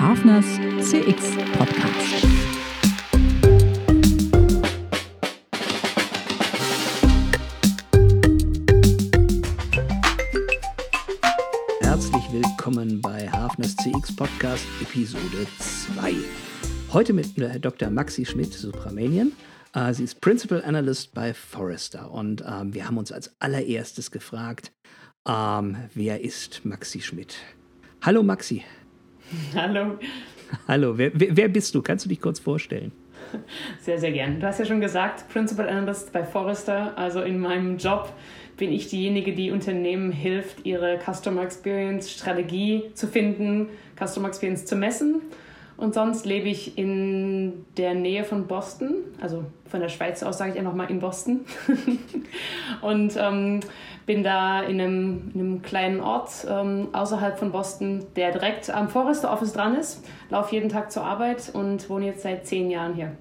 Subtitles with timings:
[0.00, 0.46] Hafners
[0.78, 2.26] CX Podcast.
[11.80, 16.14] Herzlich willkommen bei Hafners CX Podcast Episode 2.
[16.92, 17.90] Heute mit äh, Dr.
[17.90, 19.32] Maxi Schmidt, Supramanian.
[19.74, 24.70] Äh, sie ist Principal Analyst bei Forrester und ähm, wir haben uns als allererstes gefragt,
[25.28, 27.38] ähm, wer ist Maxi Schmidt?
[28.00, 28.62] Hallo Maxi.
[29.54, 29.98] Hallo.
[30.66, 31.82] Hallo, wer, wer, bist du?
[31.82, 32.92] Kannst du dich kurz vorstellen?
[33.80, 34.40] Sehr, sehr gern.
[34.40, 36.96] Du hast ja schon gesagt, Principal Analyst bei Forrester.
[36.96, 38.12] Also in meinem Job
[38.56, 43.68] bin ich diejenige, die Unternehmen hilft, ihre Customer Experience Strategie zu finden,
[43.98, 45.20] Customer Experience zu messen
[45.78, 50.52] und sonst lebe ich in der Nähe von Boston, also von der Schweiz aus sage
[50.52, 51.42] ich einfach mal in Boston.
[52.80, 53.60] und ähm,
[54.08, 58.88] bin da in einem, in einem kleinen Ort ähm, außerhalb von Boston, der direkt am
[58.88, 60.02] Forester Office dran ist.
[60.30, 63.12] Laufe jeden Tag zur Arbeit und wohne jetzt seit zehn Jahren hier.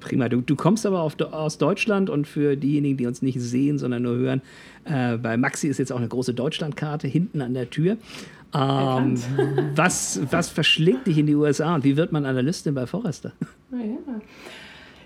[0.00, 0.28] Prima.
[0.28, 4.02] Du, du kommst aber auf, aus Deutschland und für diejenigen, die uns nicht sehen, sondern
[4.02, 4.42] nur hören,
[4.84, 7.96] äh, bei Maxi ist jetzt auch eine große Deutschlandkarte hinten an der Tür.
[8.52, 9.14] Ähm,
[9.76, 13.30] was, was verschlägt dich in die USA und wie wird man Analystin bei Forrester?
[13.70, 13.78] Ja.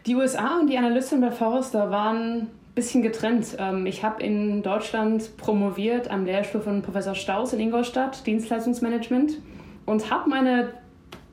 [0.07, 3.57] Die USA und die Analystin bei Forrester waren bisschen getrennt.
[3.59, 9.39] Ähm, ich habe in Deutschland promoviert am Lehrstuhl von Professor Staus in Ingolstadt, Dienstleistungsmanagement,
[9.87, 10.75] und habe meine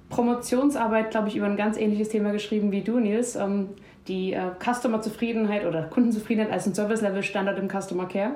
[0.10, 3.36] Promotionsarbeit, glaube ich, über ein ganz ähnliches Thema geschrieben wie du, Nils.
[3.36, 3.70] Ähm,
[4.08, 8.36] die äh, Customer-Zufriedenheit oder Kundenzufriedenheit als ein Service-Level-Standard im Customer Care.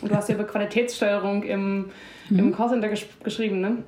[0.00, 1.90] Und du hast ja über Qualitätssteuerung im,
[2.28, 2.38] mhm.
[2.38, 3.78] im Callcenter gesch geschrieben, ne?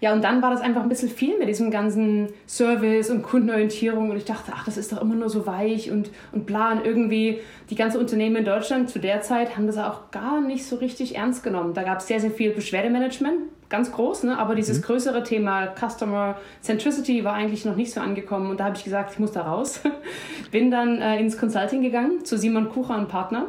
[0.00, 4.10] Ja, und dann war das einfach ein bisschen viel mit diesem ganzen Service und Kundenorientierung.
[4.10, 6.72] Und ich dachte, ach, das ist doch immer nur so weich und, und bla.
[6.72, 10.66] Und irgendwie die ganzen Unternehmen in Deutschland zu der Zeit haben das auch gar nicht
[10.66, 11.74] so richtig ernst genommen.
[11.74, 14.38] Da gab es sehr, sehr viel Beschwerdemanagement, ganz groß, ne?
[14.38, 14.82] aber dieses mhm.
[14.82, 18.50] größere Thema Customer Centricity war eigentlich noch nicht so angekommen.
[18.50, 19.80] Und da habe ich gesagt, ich muss da raus.
[20.50, 23.48] Bin dann äh, ins Consulting gegangen zu Simon Kucher und Partner.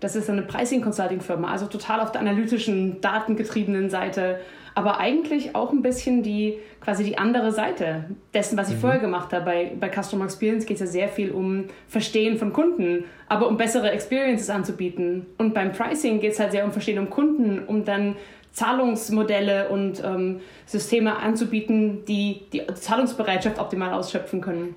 [0.00, 4.40] Das ist eine Pricing-Consulting-Firma, also total auf der analytischen, datengetriebenen Seite,
[4.74, 8.80] aber eigentlich auch ein bisschen die quasi die andere Seite dessen, was ich mhm.
[8.80, 9.44] vorher gemacht habe.
[9.44, 13.56] Bei, bei Customer Experience geht es ja sehr viel um Verstehen von Kunden, aber um
[13.56, 15.26] bessere Experiences anzubieten.
[15.38, 18.16] Und beim Pricing geht es halt sehr um Verstehen um Kunden, um dann
[18.52, 24.74] Zahlungsmodelle und ähm, Systeme anzubieten, die die Zahlungsbereitschaft optimal ausschöpfen können.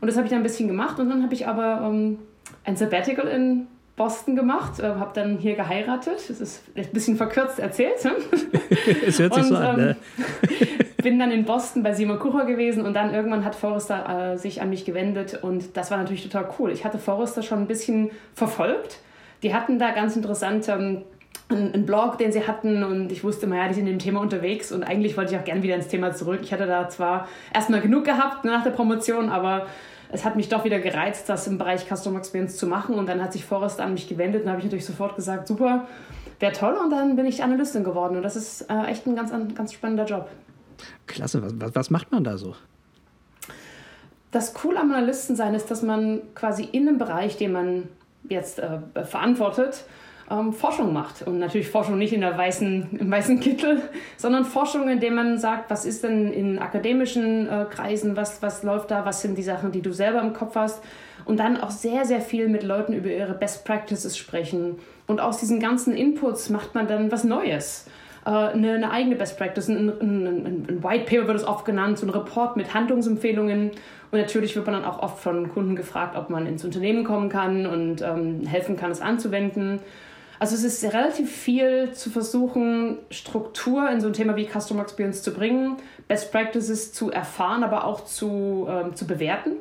[0.00, 2.18] Und das habe ich dann ein bisschen gemacht und dann habe ich aber ähm,
[2.64, 3.66] ein Sabbatical in
[3.98, 6.18] Boston gemacht, äh, habe dann hier geheiratet.
[6.28, 8.02] Das ist ein bisschen verkürzt erzählt.
[8.04, 8.12] Ne?
[9.06, 9.76] es hört sich und, so an.
[9.76, 9.96] Ne?
[10.42, 14.38] Ähm, bin dann in Boston bei Simon Kucher gewesen und dann irgendwann hat Forrester äh,
[14.38, 16.70] sich an mich gewendet und das war natürlich total cool.
[16.72, 19.00] Ich hatte Forrester schon ein bisschen verfolgt.
[19.42, 21.02] Die hatten da ganz interessant ähm,
[21.50, 24.82] einen Blog, den sie hatten und ich wusste, naja, die sind im Thema unterwegs und
[24.82, 26.40] eigentlich wollte ich auch gerne wieder ins Thema zurück.
[26.42, 29.66] Ich hatte da zwar erstmal genug gehabt nach der Promotion, aber
[30.10, 32.96] es hat mich doch wieder gereizt, das im Bereich Customer Experience zu machen.
[32.96, 35.86] Und dann hat sich Forrest an mich gewendet und habe ich natürlich sofort gesagt, super,
[36.40, 36.74] wäre toll.
[36.74, 38.16] Und dann bin ich Analystin geworden.
[38.16, 40.28] Und das ist äh, echt ein ganz, ein ganz spannender Job.
[41.06, 42.54] Klasse, was, was macht man da so?
[44.30, 47.88] Das Coole am Analysten sein ist, dass man quasi in einem Bereich, den man
[48.28, 49.84] jetzt äh, verantwortet,
[50.30, 51.22] ähm, Forschung macht.
[51.22, 53.82] Und natürlich Forschung nicht in der weißen, im weißen Kittel,
[54.16, 58.62] sondern Forschung, in dem man sagt, was ist denn in akademischen äh, Kreisen, was, was
[58.62, 60.82] läuft da, was sind die Sachen, die du selber im Kopf hast.
[61.24, 64.78] Und dann auch sehr, sehr viel mit Leuten über ihre Best Practices sprechen.
[65.06, 67.86] Und aus diesen ganzen Inputs macht man dann was Neues.
[68.24, 71.64] Äh, eine, eine, eigene Best Practice, ein, ein, ein, ein White Paper wird es oft
[71.64, 73.70] genannt, so ein Report mit Handlungsempfehlungen.
[74.10, 77.28] Und natürlich wird man dann auch oft von Kunden gefragt, ob man ins Unternehmen kommen
[77.28, 79.80] kann und ähm, helfen kann, es anzuwenden.
[80.38, 85.22] Also es ist relativ viel zu versuchen, Struktur in so ein Thema wie Customer Experience
[85.22, 85.76] zu bringen,
[86.06, 89.52] Best Practices zu erfahren, aber auch zu, ähm, zu bewerten.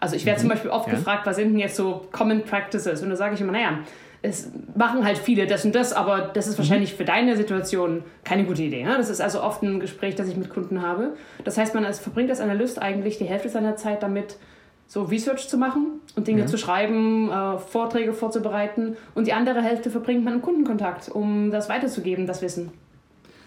[0.00, 0.42] Also ich werde mhm.
[0.42, 0.94] zum Beispiel oft ja.
[0.94, 3.02] gefragt, was sind denn jetzt so Common Practices?
[3.02, 3.80] Und da sage ich immer, naja,
[4.22, 6.58] es machen halt viele das und das, aber das ist mhm.
[6.58, 8.84] wahrscheinlich für deine Situation keine gute Idee.
[8.84, 8.94] Ne?
[8.96, 11.14] Das ist also oft ein Gespräch, das ich mit Kunden habe.
[11.44, 14.36] Das heißt, man verbringt als Analyst eigentlich die Hälfte seiner Zeit damit,
[14.86, 16.46] so Research zu machen und Dinge ja.
[16.46, 21.68] zu schreiben, äh, Vorträge vorzubereiten und die andere Hälfte verbringt man im Kundenkontakt, um das
[21.68, 22.70] weiterzugeben, das Wissen.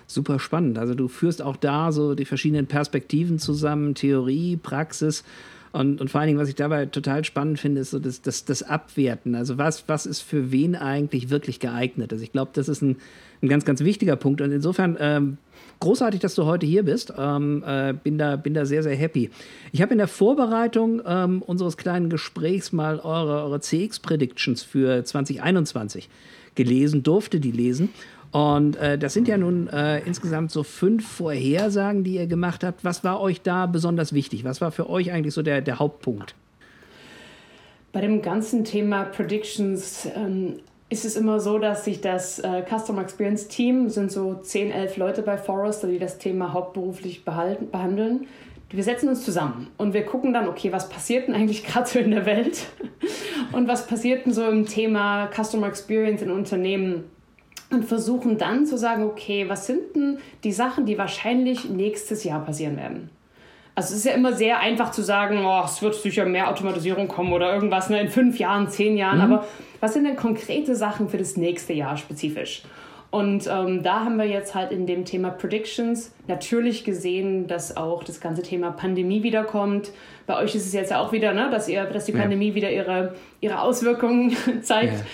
[0.08, 0.80] Super spannend.
[0.80, 5.26] Also du führst auch da so die verschiedenen Perspektiven zusammen, Theorie, Praxis.
[5.74, 8.46] Und, und vor allen Dingen, was ich dabei total spannend finde, ist so das, das,
[8.46, 9.36] das Abwerten.
[9.36, 12.14] Also was, was ist für wen eigentlich wirklich geeignet?
[12.14, 12.96] Also ich glaube, das ist ein,
[13.42, 14.40] ein ganz, ganz wichtiger Punkt.
[14.40, 15.38] Und insofern ähm,
[15.80, 17.14] großartig, dass du heute hier bist.
[17.18, 19.30] Ähm, äh, bin, da, bin da sehr, sehr happy.
[19.72, 26.10] Ich habe in der Vorbereitung ähm, unseres kleinen Gesprächs mal eure, eure CX-Predictions für 2021
[26.56, 27.90] gelesen, durfte die lesen.
[28.32, 32.84] Und äh, das sind ja nun äh, insgesamt so fünf Vorhersagen, die ihr gemacht habt.
[32.84, 34.44] Was war euch da besonders wichtig?
[34.44, 36.36] Was war für euch eigentlich so der, der Hauptpunkt?
[37.94, 43.02] Bei dem ganzen Thema Predictions ähm, ist es immer so, dass sich das äh, Customer
[43.02, 48.28] Experience Team, sind so 10, 11 Leute bei Forrester, die das Thema hauptberuflich behalten, behandeln.
[48.70, 52.00] Wir setzen uns zusammen und wir gucken dann, okay, was passiert denn eigentlich gerade so
[52.00, 52.68] in der Welt
[53.52, 57.06] und was passiert denn so im Thema Customer Experience in Unternehmen
[57.70, 62.44] und versuchen dann zu sagen, okay, was sind denn die Sachen, die wahrscheinlich nächstes Jahr
[62.46, 63.10] passieren werden?
[63.78, 67.08] Also es ist ja immer sehr einfach zu sagen, oh, es wird sicher mehr Automatisierung
[67.08, 69.20] kommen oder irgendwas ne, in fünf Jahren, zehn Jahren.
[69.20, 69.34] Mhm.
[69.34, 69.46] Aber
[69.82, 72.64] was sind denn konkrete Sachen für das nächste Jahr spezifisch?
[73.12, 78.04] Und ähm, da haben wir jetzt halt in dem Thema Predictions natürlich gesehen, dass auch
[78.04, 79.92] das ganze Thema Pandemie wiederkommt.
[80.28, 82.56] Bei euch ist es jetzt ja auch wieder, ne, dass, ihr, dass die Pandemie ja.
[82.56, 85.00] wieder ihre, ihre Auswirkungen zeigt.
[85.00, 85.06] Ja.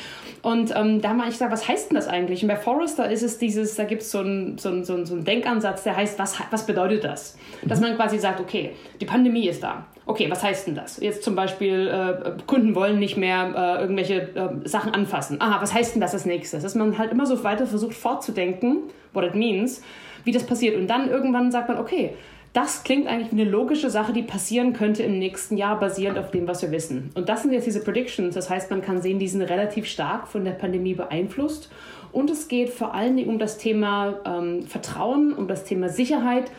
[0.41, 2.41] Und ähm, da habe ich gesagt, was heißt denn das eigentlich?
[2.41, 5.23] Und bei Forrester ist es dieses, da gibt es so einen so so so ein
[5.23, 7.37] Denkansatz, der heißt, was, was bedeutet das?
[7.63, 9.85] Dass man quasi sagt, okay, die Pandemie ist da.
[10.05, 10.99] Okay, was heißt denn das?
[10.99, 15.39] Jetzt zum Beispiel, äh, Kunden wollen nicht mehr äh, irgendwelche äh, Sachen anfassen.
[15.39, 16.61] Aha, was heißt denn das als nächstes?
[16.61, 18.79] Dass man halt immer so weiter versucht fortzudenken,
[19.13, 19.81] what it means,
[20.25, 20.75] wie das passiert.
[20.75, 22.15] Und dann irgendwann sagt man, okay,
[22.53, 26.31] das klingt eigentlich wie eine logische Sache, die passieren könnte im nächsten Jahr, basierend auf
[26.31, 27.09] dem, was wir wissen.
[27.15, 28.35] Und das sind jetzt diese Predictions.
[28.35, 31.71] Das heißt, man kann sehen, die sind relativ stark von der Pandemie beeinflusst.
[32.11, 36.51] Und es geht vor allen Dingen um das Thema ähm, Vertrauen, um das Thema Sicherheit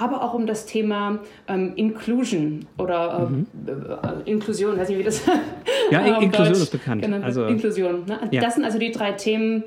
[0.00, 3.46] aber auch um das Thema ähm, Inclusion oder äh, mhm.
[4.24, 5.22] äh, Inklusion, weiß nicht, wie das
[5.90, 6.62] Ja, in Inklusion Deutsch.
[6.62, 7.02] ist bekannt.
[7.02, 8.06] Genau, also, Inklusion.
[8.06, 8.18] Ne?
[8.30, 8.40] Ja.
[8.40, 9.62] Das sind also die drei Themen.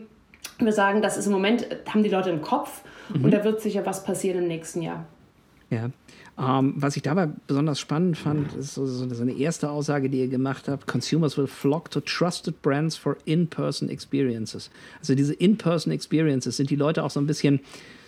[0.58, 2.82] Wir sagen, das ist im Moment, haben die Leute im Kopf
[3.14, 3.26] mhm.
[3.26, 5.06] und da wird sicher was passieren im nächsten Jahr.
[5.70, 5.90] Ja.
[6.36, 10.28] Ähm, was ich dabei besonders spannend fand, ist so, so eine erste Aussage, die ihr
[10.28, 14.72] gemacht habt: Consumers will flock to trusted brands for in-person experiences.
[15.00, 17.60] Also diese in-person experiences sind die Leute auch so ein bisschen,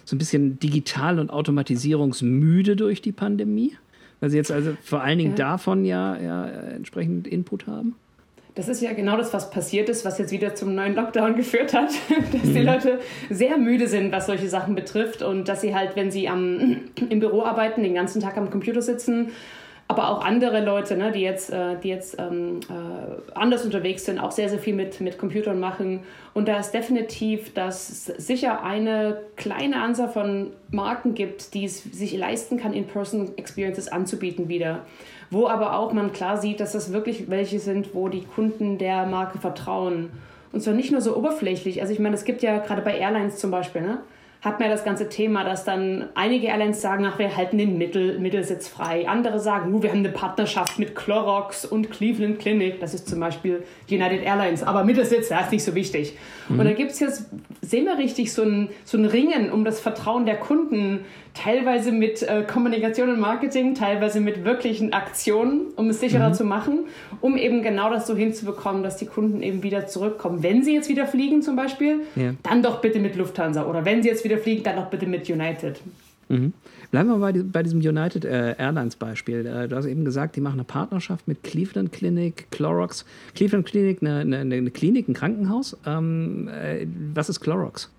[0.06, 3.78] so ein bisschen digital und automatisierungsmüde durch die Pandemie,
[4.20, 5.52] weil sie jetzt also vor allen Dingen ja.
[5.52, 7.96] davon ja, ja entsprechend Input haben.
[8.56, 11.74] Das ist ja genau das, was passiert ist, was jetzt wieder zum neuen Lockdown geführt
[11.74, 11.90] hat,
[12.32, 12.54] dass mhm.
[12.54, 13.00] die Leute
[13.30, 16.78] sehr müde sind, was solche Sachen betrifft und dass sie halt, wenn sie am,
[17.10, 19.32] im Büro arbeiten, den ganzen Tag am Computer sitzen,
[19.88, 24.20] aber auch andere Leute, ne, die jetzt, äh, die jetzt ähm, äh, anders unterwegs sind,
[24.20, 26.02] auch sehr, sehr viel mit, mit Computern machen.
[26.34, 31.84] Und da ist definitiv, dass es sicher eine kleine Anzahl von Marken gibt, die es
[31.84, 34.82] sich leisten kann, In-Person-Experiences anzubieten wieder
[35.32, 39.06] wo aber auch man klar sieht, dass das wirklich welche sind, wo die Kunden der
[39.06, 40.10] Marke vertrauen.
[40.52, 41.82] Und zwar nicht nur so oberflächlich.
[41.82, 44.00] Also ich meine, es gibt ja gerade bei Airlines zum Beispiel, ne?
[44.42, 47.78] Hat man ja das ganze Thema, dass dann einige Airlines sagen, ach, wir halten den
[47.78, 49.08] Mittel, Mittelsitz frei.
[49.08, 52.80] Andere sagen, uh, wir haben eine Partnerschaft mit Clorox und Cleveland Clinic.
[52.80, 54.62] Das ist zum Beispiel United Airlines.
[54.64, 56.16] Aber Mittelsitz, das ist nicht so wichtig.
[56.50, 56.60] Mhm.
[56.60, 57.26] Und da gibt es jetzt,
[57.62, 61.06] sehen wir richtig, so ein, so ein Ringen um das Vertrauen der Kunden
[61.36, 66.34] teilweise mit äh, Kommunikation und Marketing, teilweise mit wirklichen Aktionen, um es sicherer mhm.
[66.34, 66.86] zu machen,
[67.22, 70.42] um eben genau das so hinzubekommen, dass die Kunden eben wieder zurückkommen.
[70.42, 72.34] Wenn sie jetzt wieder fliegen zum Beispiel, ja.
[72.42, 75.30] dann doch bitte mit Lufthansa oder wenn sie jetzt wieder fliegen, dann doch bitte mit
[75.30, 75.80] United.
[76.30, 76.54] Mhm.
[76.92, 79.46] Bleiben wir bei, bei diesem United äh, Airlines Beispiel.
[79.46, 83.06] Äh, du hast eben gesagt, die machen eine Partnerschaft mit Cleveland Clinic, Clorox.
[83.36, 85.78] Cleveland Clinic, eine, eine, eine Klinik, ein Krankenhaus.
[85.86, 87.92] Ähm, äh, was ist Clorox?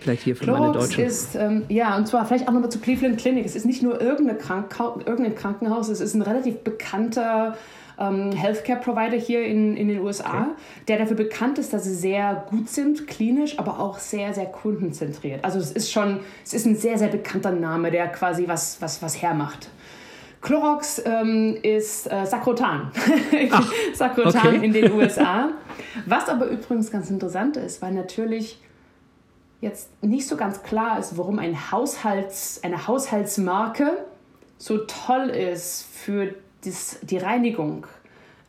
[0.00, 1.04] Vielleicht hier für Clorox meine Deutschen.
[1.04, 3.44] ist, ähm, ja, und zwar vielleicht auch nochmal zu Cleveland Clinic.
[3.44, 7.56] Es ist nicht nur irgendeine Krankha irgendein Krankenhaus, es ist ein relativ bekannter
[7.98, 10.50] ähm, Healthcare-Provider hier in, in den USA, okay.
[10.88, 15.44] der dafür bekannt ist, dass sie sehr gut sind, klinisch, aber auch sehr, sehr kundenzentriert.
[15.44, 19.02] Also es ist schon, es ist ein sehr, sehr bekannter Name, der quasi was, was,
[19.02, 19.68] was hermacht.
[20.40, 22.92] Clorox ähm, ist äh, Sakrotan.
[23.94, 24.64] Sakrotan okay.
[24.64, 25.50] in den USA.
[26.06, 28.60] Was aber übrigens ganz interessant ist, weil natürlich
[29.60, 34.04] jetzt nicht so ganz klar ist, warum ein Haushalts, eine Haushaltsmarke
[34.58, 36.34] so toll ist für
[36.64, 37.86] das, die Reinigung.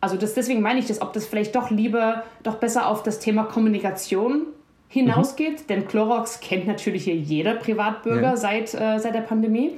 [0.01, 3.19] Also das, deswegen meine ich das, ob das vielleicht doch lieber, doch besser auf das
[3.19, 4.47] Thema Kommunikation
[4.87, 5.67] hinausgeht, mhm.
[5.67, 8.37] denn Clorox kennt natürlich hier jeder Privatbürger ja.
[8.37, 9.77] seit, äh, seit der Pandemie.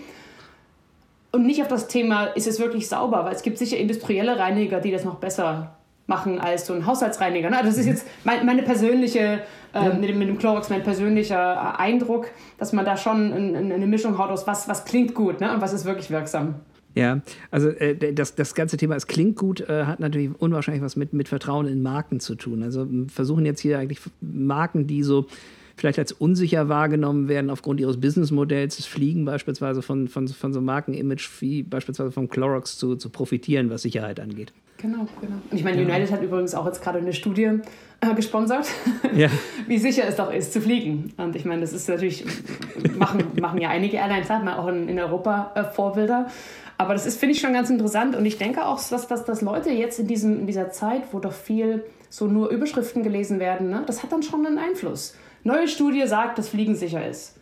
[1.32, 4.80] Und nicht auf das Thema, ist es wirklich sauber, weil es gibt sicher industrielle Reiniger,
[4.80, 5.76] die das noch besser
[6.08, 7.50] machen als so ein Haushaltsreiniger.
[7.50, 7.58] Ne?
[7.58, 7.92] Also das ist mhm.
[7.92, 9.42] jetzt mein, meine persönliche,
[9.74, 9.94] äh, ja.
[9.94, 13.88] mit, dem, mit, dem Clorox mein persönlicher äh, Eindruck, dass man da schon ein, eine
[13.88, 15.54] Mischung haut aus was, was klingt gut ne?
[15.54, 16.56] und was ist wirklich wirksam.
[16.96, 17.22] Ja,
[17.52, 21.14] also äh, das, das ganze Thema, es klingt gut, äh, hat natürlich unwahrscheinlich was mit,
[21.14, 22.64] mit Vertrauen in Marken zu tun.
[22.64, 25.28] Also versuchen jetzt hier eigentlich Marken, die so
[25.78, 30.62] vielleicht als unsicher wahrgenommen werden aufgrund ihres Businessmodells, das Fliegen beispielsweise von, von, von so
[30.62, 34.54] Markenimage wie beispielsweise vom Clorox zu, zu profitieren, was Sicherheit angeht.
[34.78, 35.36] Genau, genau.
[35.50, 37.60] Und ich meine, United hat übrigens auch jetzt gerade eine Studie
[38.02, 38.68] äh, gesponsert,
[39.16, 39.30] ja.
[39.68, 41.14] wie sicher es doch ist zu fliegen.
[41.18, 42.26] Und ich meine, das ist natürlich,
[42.98, 46.28] machen, machen ja einige Airlines, hat man auch in, in Europa äh, Vorbilder.
[46.82, 48.16] Aber das ist, finde ich, schon ganz interessant.
[48.16, 51.20] Und ich denke auch, dass, dass, dass Leute jetzt in, diesem, in dieser Zeit, wo
[51.20, 55.14] doch viel so nur Überschriften gelesen werden, ne, das hat dann schon einen Einfluss.
[55.44, 57.36] Neue Studie sagt, dass Fliegen sicher ist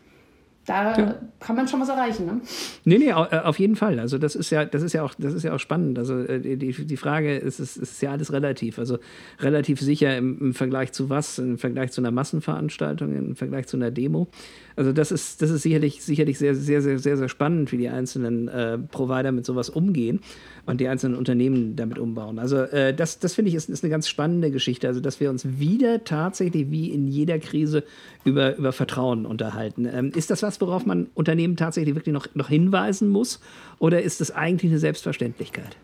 [0.70, 1.16] da ja.
[1.40, 2.42] kann man schon was erreichen, ne?
[2.86, 4.00] Nee, nee, äh, auf jeden Fall.
[4.00, 5.98] Also das ist ja, das ist ja auch, das ist ja auch spannend.
[5.98, 8.78] Also äh, die, die Frage ist, ist, ist ja alles relativ.
[8.78, 9.00] Also
[9.40, 11.40] relativ sicher im, im Vergleich zu was?
[11.40, 14.28] Im Vergleich zu einer Massenveranstaltung, im Vergleich zu einer Demo.
[14.76, 17.90] Also das ist, das ist sicherlich, sicherlich sehr, sehr, sehr, sehr, sehr spannend, wie die
[17.90, 20.22] einzelnen äh, Provider mit sowas umgehen
[20.68, 22.40] und die einzelnen Unternehmen damit umbauen.
[22.40, 24.88] Also äh, das, das finde ich ist, ist eine ganz spannende Geschichte.
[24.88, 27.84] Also dass wir uns wieder tatsächlich wie in jeder Krise
[28.24, 29.90] über, über Vertrauen unterhalten.
[29.92, 33.40] Ähm, ist das was, worauf man Unternehmen tatsächlich wirklich noch, noch hinweisen muss?
[33.80, 35.78] Oder ist das eigentlich eine Selbstverständlichkeit?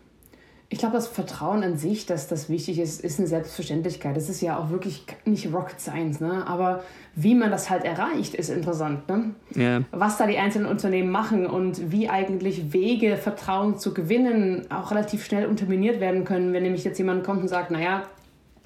[0.68, 4.16] Ich glaube, das Vertrauen an sich, dass das wichtig ist, ist eine Selbstverständlichkeit.
[4.16, 6.44] Das ist ja auch wirklich nicht Rocket Science, ne?
[6.44, 6.82] Aber
[7.14, 9.30] wie man das halt erreicht, ist interessant, ne?
[9.54, 9.82] Ja.
[9.92, 15.24] Was da die einzelnen Unternehmen machen und wie eigentlich Wege, Vertrauen zu gewinnen, auch relativ
[15.24, 18.02] schnell unterminiert werden können, wenn nämlich jetzt jemand kommt und sagt, naja,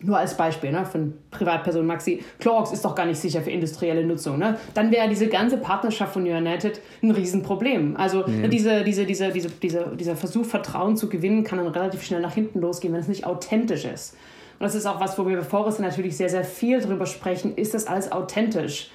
[0.02, 4.04] nur als Beispiel ne, von Privatperson Maxi, Clorox ist doch gar nicht sicher für industrielle
[4.04, 4.38] Nutzung.
[4.38, 4.58] Ne?
[4.74, 7.96] Dann wäre diese ganze Partnerschaft von United ein Riesenproblem.
[7.96, 8.48] Also ja.
[8.48, 12.34] diese, diese, diese, diese, diese, dieser Versuch, Vertrauen zu gewinnen, kann dann relativ schnell nach
[12.34, 14.14] hinten losgehen, wenn es nicht authentisch ist.
[14.58, 17.54] Und das ist auch was, wo wir bei Forrester natürlich sehr, sehr viel drüber sprechen.
[17.56, 18.90] Ist das alles authentisch?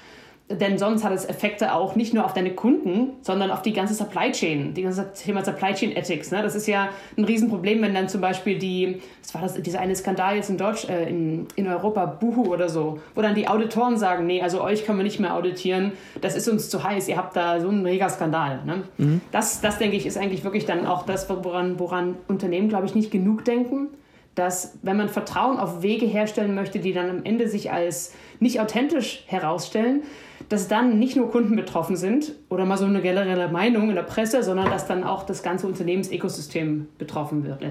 [0.48, 3.96] Denn sonst hat es Effekte auch nicht nur auf deine Kunden, sondern auf die ganze
[3.96, 6.30] Supply Chain, die ganze Thema Supply Chain Ethics.
[6.30, 6.44] Ne?
[6.44, 9.96] Das ist ja ein Riesenproblem, wenn dann zum Beispiel die, was war das, dieser eine
[9.96, 13.98] Skandal jetzt in Deutsch, äh, in, in Europa, Buhu oder so, wo dann die Auditoren
[13.98, 17.18] sagen, nee, also euch können wir nicht mehr auditieren, das ist uns zu heiß, ihr
[17.18, 18.60] habt da so einen mega Skandal.
[18.66, 18.84] Ne?
[19.00, 19.22] Mhm.
[19.32, 22.94] Das, das denke ich, ist eigentlich wirklich dann auch das, woran, woran Unternehmen, glaube ich,
[22.94, 23.88] nicht genug denken
[24.36, 28.60] dass wenn man Vertrauen auf Wege herstellen möchte, die dann am Ende sich als nicht
[28.60, 30.04] authentisch herausstellen,
[30.50, 34.04] dass dann nicht nur Kunden betroffen sind oder mal so eine generelle Meinung in der
[34.04, 37.64] Presse, sondern dass dann auch das ganze Unternehmensökosystem betroffen wird.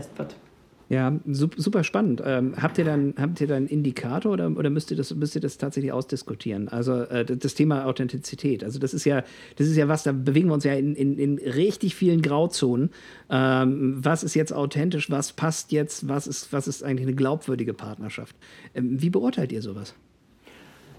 [0.90, 2.22] Ja, super spannend.
[2.24, 5.34] Ähm, habt, ihr dann, habt ihr dann einen Indikator oder, oder müsst, ihr das, müsst
[5.34, 6.68] ihr das tatsächlich ausdiskutieren?
[6.68, 8.62] Also äh, das Thema Authentizität.
[8.62, 9.24] Also das ist ja,
[9.56, 12.90] das ist ja was, da bewegen wir uns ja in, in, in richtig vielen Grauzonen.
[13.30, 17.72] Ähm, was ist jetzt authentisch, was passt jetzt, was ist, was ist eigentlich eine glaubwürdige
[17.72, 18.36] Partnerschaft?
[18.74, 19.94] Ähm, wie beurteilt ihr sowas?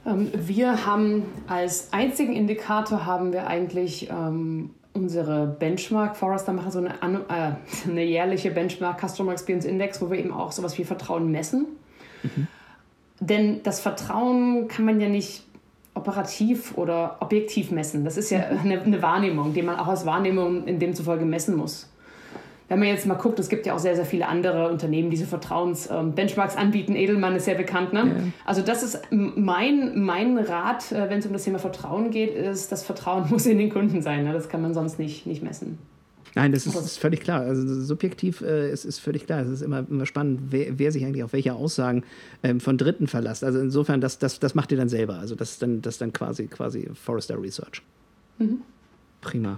[0.05, 6.15] Ähm, wir haben als einzigen Indikator haben wir eigentlich ähm, unsere Benchmark.
[6.15, 7.51] Forrester machen so eine, äh,
[7.89, 11.67] eine jährliche Benchmark Customer Experience Index, wo wir eben auch sowas wie Vertrauen messen.
[12.23, 12.47] Mhm.
[13.19, 15.43] Denn das Vertrauen kann man ja nicht
[15.93, 18.03] operativ oder objektiv messen.
[18.03, 18.59] Das ist ja mhm.
[18.59, 21.89] eine, eine Wahrnehmung, die man auch als Wahrnehmung in demzufolge messen muss
[22.67, 25.17] wenn man jetzt mal guckt, es gibt ja auch sehr, sehr viele andere Unternehmen, die
[25.17, 26.95] diese Vertrauensbenchmarks ähm, anbieten.
[26.95, 27.93] Edelmann ist sehr bekannt.
[27.93, 27.99] Ne?
[27.99, 28.23] Ja.
[28.43, 32.71] Also das ist mein, mein Rat, äh, wenn es um das Thema Vertrauen geht, ist,
[32.71, 34.23] das Vertrauen muss in den Kunden sein.
[34.23, 34.33] Ne?
[34.33, 35.77] Das kann man sonst nicht, nicht messen.
[36.33, 37.41] Nein, das ist, ist völlig klar.
[37.41, 39.41] Also subjektiv äh, ist, ist völlig klar.
[39.41, 42.03] Es ist immer, immer spannend, wer, wer, sich eigentlich auf welche Aussagen
[42.43, 43.43] ähm, von Dritten verlässt.
[43.43, 45.17] Also insofern, das, das, das macht ihr dann selber.
[45.17, 47.81] Also das ist dann, das ist dann quasi, quasi Forrester Research.
[48.37, 48.63] Mhm.
[49.25, 49.57] Prima.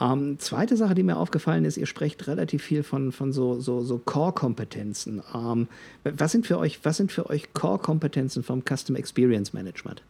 [0.00, 3.80] Ähm, zweite Sache, die mir aufgefallen ist, ihr sprecht relativ viel von, von so, so,
[3.80, 5.22] so Core-Kompetenzen.
[5.32, 5.68] Ähm,
[6.02, 10.02] was sind für euch, euch Core-Kompetenzen vom Custom Experience Management?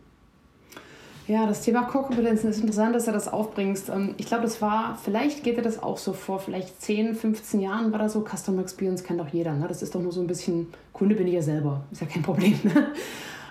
[1.27, 3.91] Ja, das Thema Core-Kompetenzen ist interessant, dass du das aufbringst.
[3.91, 7.61] Ähm, ich glaube, das war, vielleicht geht dir das auch so vor, vielleicht 10, 15
[7.61, 9.53] Jahren war das so, Customer Experience kennt doch jeder.
[9.53, 9.69] Ne?
[9.69, 12.23] Das ist doch nur so ein bisschen, Kunde bin ich ja selber, ist ja kein
[12.23, 12.59] Problem.
[12.65, 12.89] Ne?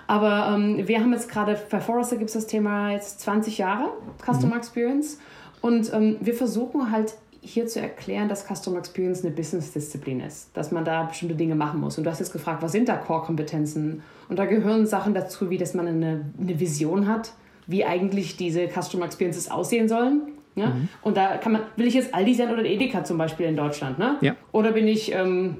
[0.06, 3.90] Aber ähm, wir haben jetzt gerade, bei Forrester gibt es das Thema jetzt 20 Jahre,
[4.18, 4.60] Customer mhm.
[4.60, 5.18] Experience.
[5.64, 10.72] Und ähm, wir versuchen halt hier zu erklären, dass Customer Experience eine Business-Disziplin ist, dass
[10.72, 11.96] man da bestimmte Dinge machen muss.
[11.96, 14.02] Und du hast jetzt gefragt, was sind da Core-Kompetenzen?
[14.28, 17.32] Und da gehören Sachen dazu, wie dass man eine, eine Vision hat,
[17.66, 20.32] wie eigentlich diese Customer Experiences aussehen sollen.
[20.54, 20.66] Ja?
[20.66, 20.88] Mhm.
[21.00, 23.98] Und da kann man, will ich jetzt Aldi sein oder Edeka zum Beispiel in Deutschland?
[23.98, 24.18] Ne?
[24.20, 24.36] Ja.
[24.52, 25.56] Oder bin ich, ähm,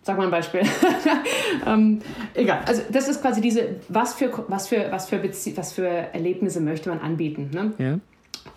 [0.00, 0.62] sag mal ein Beispiel.
[1.66, 2.00] ähm,
[2.32, 2.60] egal.
[2.64, 6.88] Also das ist quasi diese, was für, was für, was für, was für Erlebnisse möchte
[6.88, 7.50] man anbieten.
[7.52, 7.72] Ne?
[7.76, 7.98] Ja.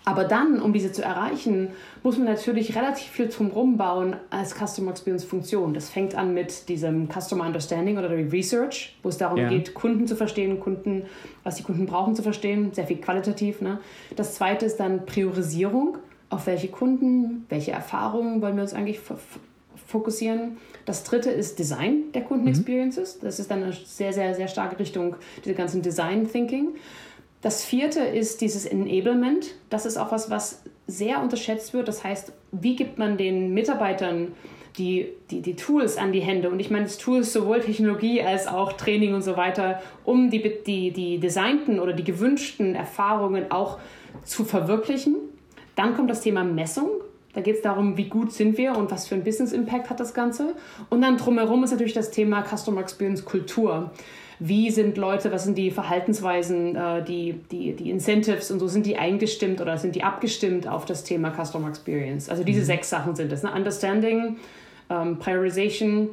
[0.04, 1.68] Aber dann, um diese zu erreichen,
[2.02, 5.74] muss man natürlich relativ viel drumherum bauen als Customer Experience Funktion.
[5.74, 9.48] Das fängt an mit diesem Customer Understanding oder Research, wo es darum ja.
[9.48, 11.04] geht, Kunden zu verstehen, Kunden,
[11.44, 13.60] was die Kunden brauchen zu verstehen, sehr viel qualitativ.
[13.60, 13.78] Ne?
[14.16, 15.98] Das zweite ist dann Priorisierung.
[16.28, 19.00] Auf welche Kunden, welche Erfahrungen wollen wir uns eigentlich
[19.90, 20.58] fokussieren.
[20.86, 23.16] Das dritte ist Design der Kundenexperiences.
[23.16, 23.24] Mhm.
[23.24, 26.70] Das ist dann eine sehr, sehr, sehr starke Richtung, diese ganzen Design Thinking.
[27.42, 29.54] Das vierte ist dieses Enablement.
[29.70, 31.88] Das ist auch was, was sehr unterschätzt wird.
[31.88, 34.32] Das heißt, wie gibt man den Mitarbeitern
[34.76, 36.50] die, die, die Tools an die Hände?
[36.50, 40.62] Und ich meine, das Tools sowohl Technologie als auch Training und so weiter, um die,
[40.66, 43.78] die, die designten oder die gewünschten Erfahrungen auch
[44.24, 45.16] zu verwirklichen.
[45.76, 46.90] Dann kommt das Thema Messung.
[47.32, 50.00] Da geht es darum, wie gut sind wir und was für ein Business Impact hat
[50.00, 50.56] das Ganze.
[50.90, 53.92] Und dann drumherum ist natürlich das Thema Customer Experience Kultur
[54.40, 58.86] wie sind Leute, was sind die Verhaltensweisen, äh, die, die, die Incentives und so, sind
[58.86, 62.30] die eingestimmt oder sind die abgestimmt auf das Thema Customer Experience?
[62.30, 62.64] Also diese mhm.
[62.64, 63.42] sechs Sachen sind es.
[63.42, 63.52] Ne?
[63.52, 64.38] Understanding,
[64.88, 66.08] ähm, Priorization,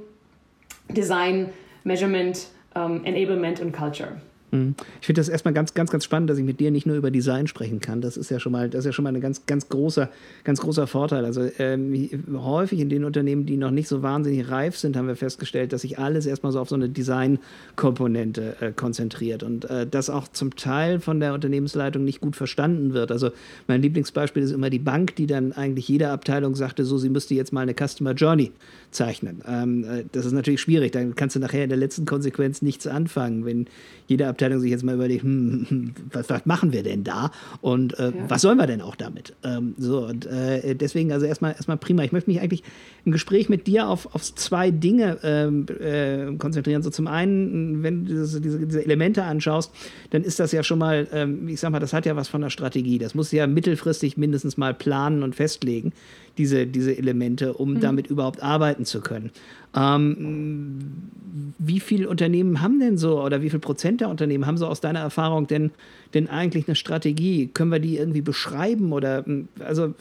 [0.89, 1.49] Design,
[1.85, 4.21] Measurement, ähm, Enablement und Culture.
[4.51, 4.75] Mhm.
[5.01, 7.11] Ich finde das erstmal ganz, ganz, ganz spannend, dass ich mit dir nicht nur über
[7.11, 8.01] Design sprechen kann.
[8.01, 10.09] Das ist ja schon mal, das ist ja schon mal ein ganz, ganz großer,
[10.43, 11.25] ganz großer Vorteil.
[11.25, 15.15] Also ähm, häufig in den Unternehmen, die noch nicht so wahnsinnig reif sind, haben wir
[15.15, 20.09] festgestellt, dass sich alles erstmal so auf so eine Design-Komponente äh, konzentriert und äh, das
[20.09, 23.11] auch zum Teil von der Unternehmensleitung nicht gut verstanden wird.
[23.11, 23.31] Also
[23.67, 27.35] mein Lieblingsbeispiel ist immer die Bank, die dann eigentlich jeder Abteilung sagte, so, sie müsste
[27.35, 28.51] jetzt mal eine Customer Journey
[28.91, 29.41] zeichnen.
[29.47, 30.91] Ähm, äh, das ist natürlich schwierig.
[30.91, 33.67] Dann kannst du nachher in der letzten Konsequenz nichts anfangen, wenn
[34.07, 37.31] jede Abteilung sich jetzt mal überlegt, hm, hm, hm, was, was, machen wir denn da
[37.61, 38.13] und äh, ja.
[38.29, 39.33] was sollen wir denn auch damit?
[39.43, 42.03] Ähm, so und äh, deswegen also erstmal erstmal prima.
[42.03, 42.63] Ich möchte mich eigentlich
[43.05, 46.81] im Gespräch mit dir auf, auf zwei Dinge ähm, äh, konzentrieren.
[46.81, 49.71] So zum einen, wenn du diese, diese, Elemente anschaust,
[50.11, 52.41] dann ist das ja schon mal, ähm, ich sag mal, das hat ja was von
[52.41, 52.97] der Strategie.
[52.97, 55.93] Das muss ja mittelfristig mindestens mal planen und festlegen
[56.37, 57.79] diese, diese Elemente, um mhm.
[57.79, 59.31] damit überhaupt arbeiten zu können.
[59.75, 61.11] Ähm,
[61.59, 64.81] wie viele Unternehmen haben denn so oder wie viel Prozent der Unternehmen haben so aus
[64.81, 65.71] deiner Erfahrung denn,
[66.13, 67.47] denn eigentlich eine Strategie?
[67.47, 69.23] Können wir die irgendwie beschreiben oder
[69.59, 69.93] also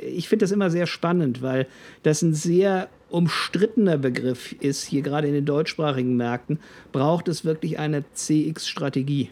[0.00, 1.66] ich finde das immer sehr spannend, weil
[2.02, 6.60] das ein sehr umstrittener Begriff ist, hier gerade in den deutschsprachigen Märkten.
[6.92, 9.30] Braucht es wirklich eine CX-Strategie?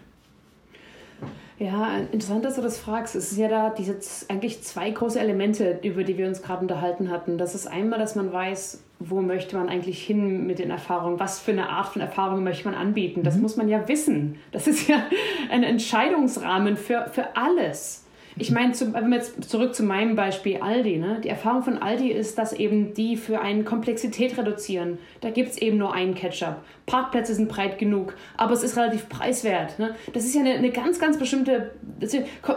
[1.59, 3.17] Ja, interessant, dass du das fragst.
[3.17, 3.97] Es ist ja da diese
[4.29, 7.39] eigentlich zwei große Elemente, über die wir uns gerade unterhalten hatten.
[7.39, 11.21] Das ist einmal, dass man weiß, wo möchte man eigentlich hin mit den Erfahrungen?
[11.21, 13.23] Was für eine Art von Erfahrungen möchte man anbieten?
[13.23, 13.43] Das mhm.
[13.43, 14.39] muss man ja wissen.
[14.53, 15.03] Das ist ja
[15.51, 18.06] ein Entscheidungsrahmen für, für alles.
[18.39, 21.23] Ich meine, wenn wir jetzt zurück zu meinem Beispiel Aldi, ne?
[21.25, 24.99] die Erfahrung von Aldi ist, dass eben die für eine Komplexität reduzieren.
[25.23, 26.57] Da gibt es eben nur einen Ketchup.
[26.85, 29.79] Parkplätze sind breit genug, aber es ist relativ preiswert.
[29.79, 29.95] Ne?
[30.13, 31.71] Das ist ja eine, eine ganz, ganz bestimmte,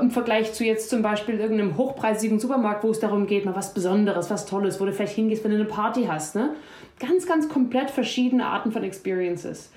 [0.01, 3.73] im Vergleich zu jetzt zum Beispiel irgendeinem hochpreisigen Supermarkt, wo es darum geht, mal was
[3.73, 6.35] Besonderes, was Tolles, wo du vielleicht hingehst, wenn du eine Party hast.
[6.35, 6.55] Ne?
[6.99, 9.71] Ganz, ganz komplett verschiedene Arten von Experiences.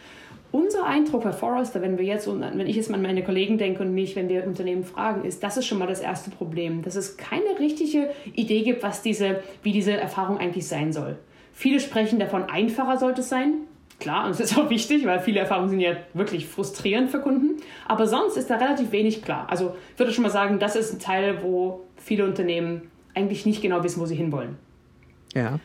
[0.53, 3.95] Unser Eindruck bei Forrester, wenn wir jetzt, wenn ich jetzt an meine Kollegen denke und
[3.95, 7.17] mich, wenn wir Unternehmen fragen, ist, das ist schon mal das erste Problem, dass es
[7.17, 11.17] keine richtige Idee gibt, was diese, wie diese Erfahrung eigentlich sein soll.
[11.55, 13.55] Viele sprechen davon, einfacher sollte es sein.
[13.99, 17.63] Klar, und das ist auch wichtig, weil viele Erfahrungen sind ja wirklich frustrierend für Kunden.
[17.87, 19.47] Aber sonst ist da relativ wenig klar.
[19.49, 23.63] Also ich würde schon mal sagen, das ist ein Teil, wo viele Unternehmen eigentlich nicht
[23.63, 24.57] genau wissen, wo sie hinwollen.
[25.35, 25.61] Ja.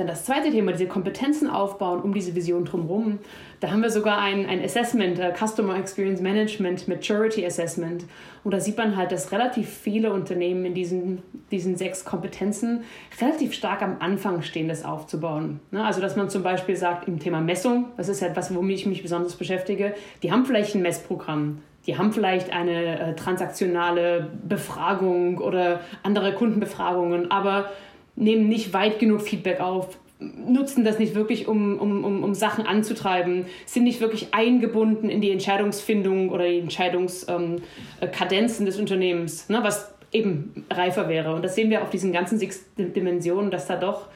[0.00, 3.18] Dann das zweite Thema, diese Kompetenzen aufbauen um diese Vision drumherum.
[3.60, 8.06] Da haben wir sogar ein, ein Assessment, uh, Customer Experience Management, Maturity Assessment.
[8.42, 12.84] Und da sieht man halt, dass relativ viele Unternehmen in diesen, diesen sechs Kompetenzen
[13.20, 15.60] relativ stark am Anfang stehen, das aufzubauen.
[15.70, 15.84] Ne?
[15.84, 19.02] Also, dass man zum Beispiel sagt, im Thema Messung, das ist etwas, womit ich mich
[19.02, 21.58] besonders beschäftige, die haben vielleicht ein Messprogramm.
[21.86, 27.70] Die haben vielleicht eine äh, transaktionale Befragung oder andere Kundenbefragungen, aber
[28.20, 32.66] nehmen nicht weit genug Feedback auf, nutzen das nicht wirklich, um, um, um, um Sachen
[32.66, 39.94] anzutreiben, sind nicht wirklich eingebunden in die Entscheidungsfindung oder die Entscheidungskadenzen des Unternehmens, ne, was
[40.12, 41.34] eben reifer wäre.
[41.34, 44.08] Und das sehen wir auf diesen ganzen sechs Dimensionen, dass da doch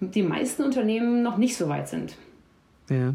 [0.00, 2.16] die meisten Unternehmen noch nicht so weit sind.
[2.90, 3.14] Ja.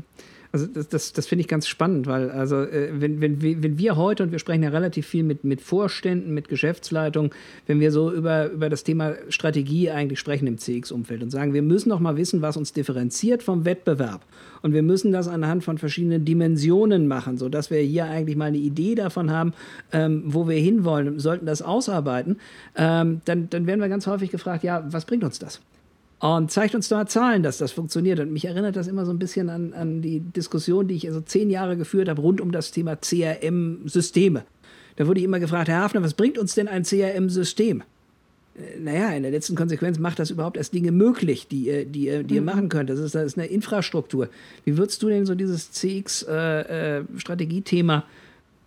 [0.58, 3.96] Also das, das, das finde ich ganz spannend, weil also äh, wenn, wenn, wenn wir
[3.96, 7.30] heute, und wir sprechen ja relativ viel mit, mit Vorständen, mit Geschäftsleitungen,
[7.68, 11.62] wenn wir so über, über das Thema Strategie eigentlich sprechen im CX-Umfeld und sagen, wir
[11.62, 14.26] müssen doch mal wissen, was uns differenziert vom Wettbewerb.
[14.64, 18.58] Und wir müssen das anhand von verschiedenen Dimensionen machen, sodass wir hier eigentlich mal eine
[18.58, 19.54] Idee davon haben,
[19.92, 22.38] ähm, wo wir hinwollen, sollten das ausarbeiten.
[22.76, 25.62] Ähm, dann, dann werden wir ganz häufig gefragt, ja, was bringt uns das?
[26.20, 28.20] Und zeigt uns da Zahlen, dass das funktioniert.
[28.20, 31.22] Und mich erinnert das immer so ein bisschen an, an die Diskussion, die ich also
[31.22, 34.44] zehn Jahre geführt habe, rund um das Thema CRM-Systeme.
[34.96, 37.84] Da wurde ich immer gefragt, Herr Hafner, was bringt uns denn ein CRM-System?
[38.56, 42.08] Äh, naja, in der letzten Konsequenz macht das überhaupt erst Dinge möglich, die, ihr, die,
[42.08, 42.48] ihr, die ihr mhm.
[42.48, 42.90] machen könnt.
[42.90, 44.30] Das ist, das ist eine Infrastruktur.
[44.66, 48.04] Wie würdest du denn so dieses CX-Strategiethema äh, äh,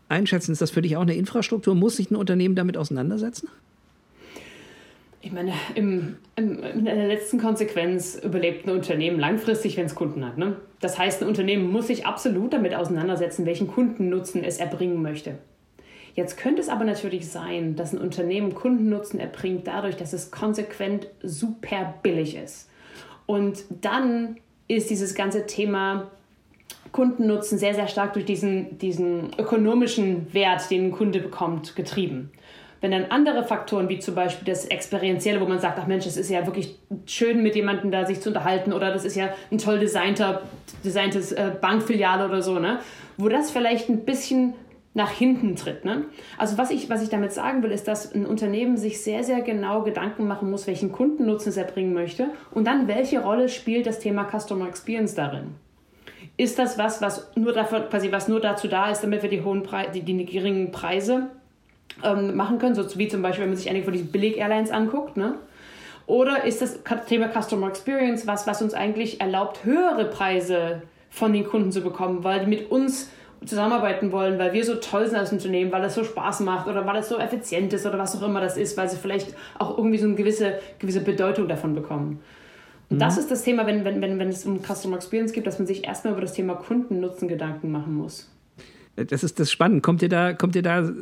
[0.08, 0.52] einschätzen?
[0.52, 1.74] Ist das für dich auch eine Infrastruktur?
[1.74, 3.48] Muss sich ein Unternehmen damit auseinandersetzen?
[5.22, 10.24] Ich meine, im, im, in der letzten Konsequenz überlebt ein Unternehmen langfristig, wenn es Kunden
[10.24, 10.38] hat.
[10.38, 10.56] Ne?
[10.80, 15.36] Das heißt, ein Unternehmen muss sich absolut damit auseinandersetzen, welchen Kundennutzen es erbringen möchte.
[16.14, 21.06] Jetzt könnte es aber natürlich sein, dass ein Unternehmen Kundennutzen erbringt dadurch, dass es konsequent
[21.22, 22.68] super billig ist.
[23.26, 26.10] Und dann ist dieses ganze Thema
[26.92, 32.30] Kundennutzen sehr, sehr stark durch diesen, diesen ökonomischen Wert, den ein Kunde bekommt, getrieben.
[32.80, 36.16] Wenn dann andere Faktoren, wie zum Beispiel das Experientielle, wo man sagt, ach Mensch, es
[36.16, 39.58] ist ja wirklich schön, mit jemandem da sich zu unterhalten oder das ist ja ein
[39.58, 40.42] toll designter,
[40.82, 42.78] designtes äh, Bankfiliale oder so, ne?
[43.18, 44.54] wo das vielleicht ein bisschen
[44.94, 45.84] nach hinten tritt.
[45.84, 46.06] Ne?
[46.38, 49.42] Also was ich, was ich damit sagen will, ist, dass ein Unternehmen sich sehr, sehr
[49.42, 54.00] genau Gedanken machen muss, welchen Kundennutzen es erbringen möchte und dann welche Rolle spielt das
[54.00, 55.54] Thema Customer Experience darin.
[56.36, 59.42] Ist das was, was nur, dafür, quasi, was nur dazu da ist, damit wir die,
[59.42, 61.28] hohen Pre die, die geringen Preise
[62.04, 65.16] ähm, machen können, so wie zum Beispiel, wenn man sich einige von diesen Billig-Airlines anguckt,
[65.16, 65.34] ne?
[66.06, 71.44] Oder ist das Thema Customer Experience was, was uns eigentlich erlaubt, höhere Preise von den
[71.44, 73.10] Kunden zu bekommen, weil die mit uns
[73.44, 76.84] zusammenarbeiten wollen, weil wir so toll sind als Unternehmen, weil es so Spaß macht oder
[76.86, 79.78] weil es so effizient ist oder was auch immer das ist, weil sie vielleicht auch
[79.78, 82.20] irgendwie so eine gewisse, gewisse Bedeutung davon bekommen.
[82.90, 83.00] Und mhm.
[83.00, 85.66] das ist das Thema, wenn, wenn, wenn, wenn es um Customer Experience geht, dass man
[85.66, 88.28] sich erstmal über das Thema Kundennutzen Gedanken machen muss.
[88.96, 89.82] Das ist das spannend.
[89.82, 90.92] Kommt dir da, kommt dir da äh,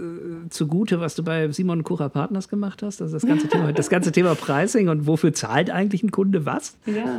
[0.50, 3.02] zugute, was du bei Simon Kura Partners gemacht hast?
[3.02, 6.76] Also das ganze Thema, das ganze Thema Pricing und wofür zahlt eigentlich ein Kunde was?
[6.86, 7.18] Ja.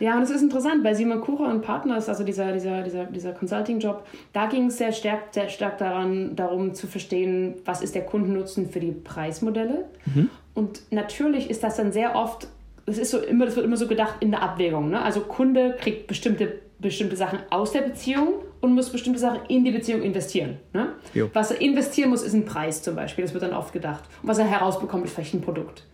[0.00, 3.32] Ja, und es ist interessant, bei Simon Kura und Partners, also dieser, dieser, dieser, dieser
[3.32, 8.02] Consulting-Job, da ging es sehr stark, sehr stark daran, darum zu verstehen, was ist der
[8.02, 9.84] Kundennutzen für die Preismodelle.
[10.12, 10.30] Mhm.
[10.52, 12.48] Und natürlich ist das dann sehr oft
[12.86, 14.90] das ist so immer, das wird immer so gedacht in der Abwägung.
[14.90, 15.00] Ne?
[15.00, 19.72] Also Kunde kriegt bestimmte, bestimmte Sachen aus der Beziehung und muss bestimmte Sachen in die
[19.72, 20.56] Beziehung investieren.
[20.72, 20.94] Ne?
[21.34, 23.22] Was er investieren muss, ist ein Preis zum Beispiel.
[23.22, 24.04] Das wird dann oft gedacht.
[24.22, 25.84] Und was er herausbekommt, ist vielleicht ein Produkt.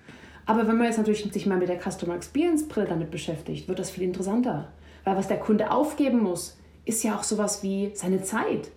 [0.47, 3.81] Aber wenn man jetzt natürlich sich mal mit der Customer Experience Brille damit beschäftigt, wird
[3.81, 4.69] das viel interessanter.
[5.03, 8.71] Weil was der Kunde aufgeben muss, ist ja auch sowas wie seine Zeit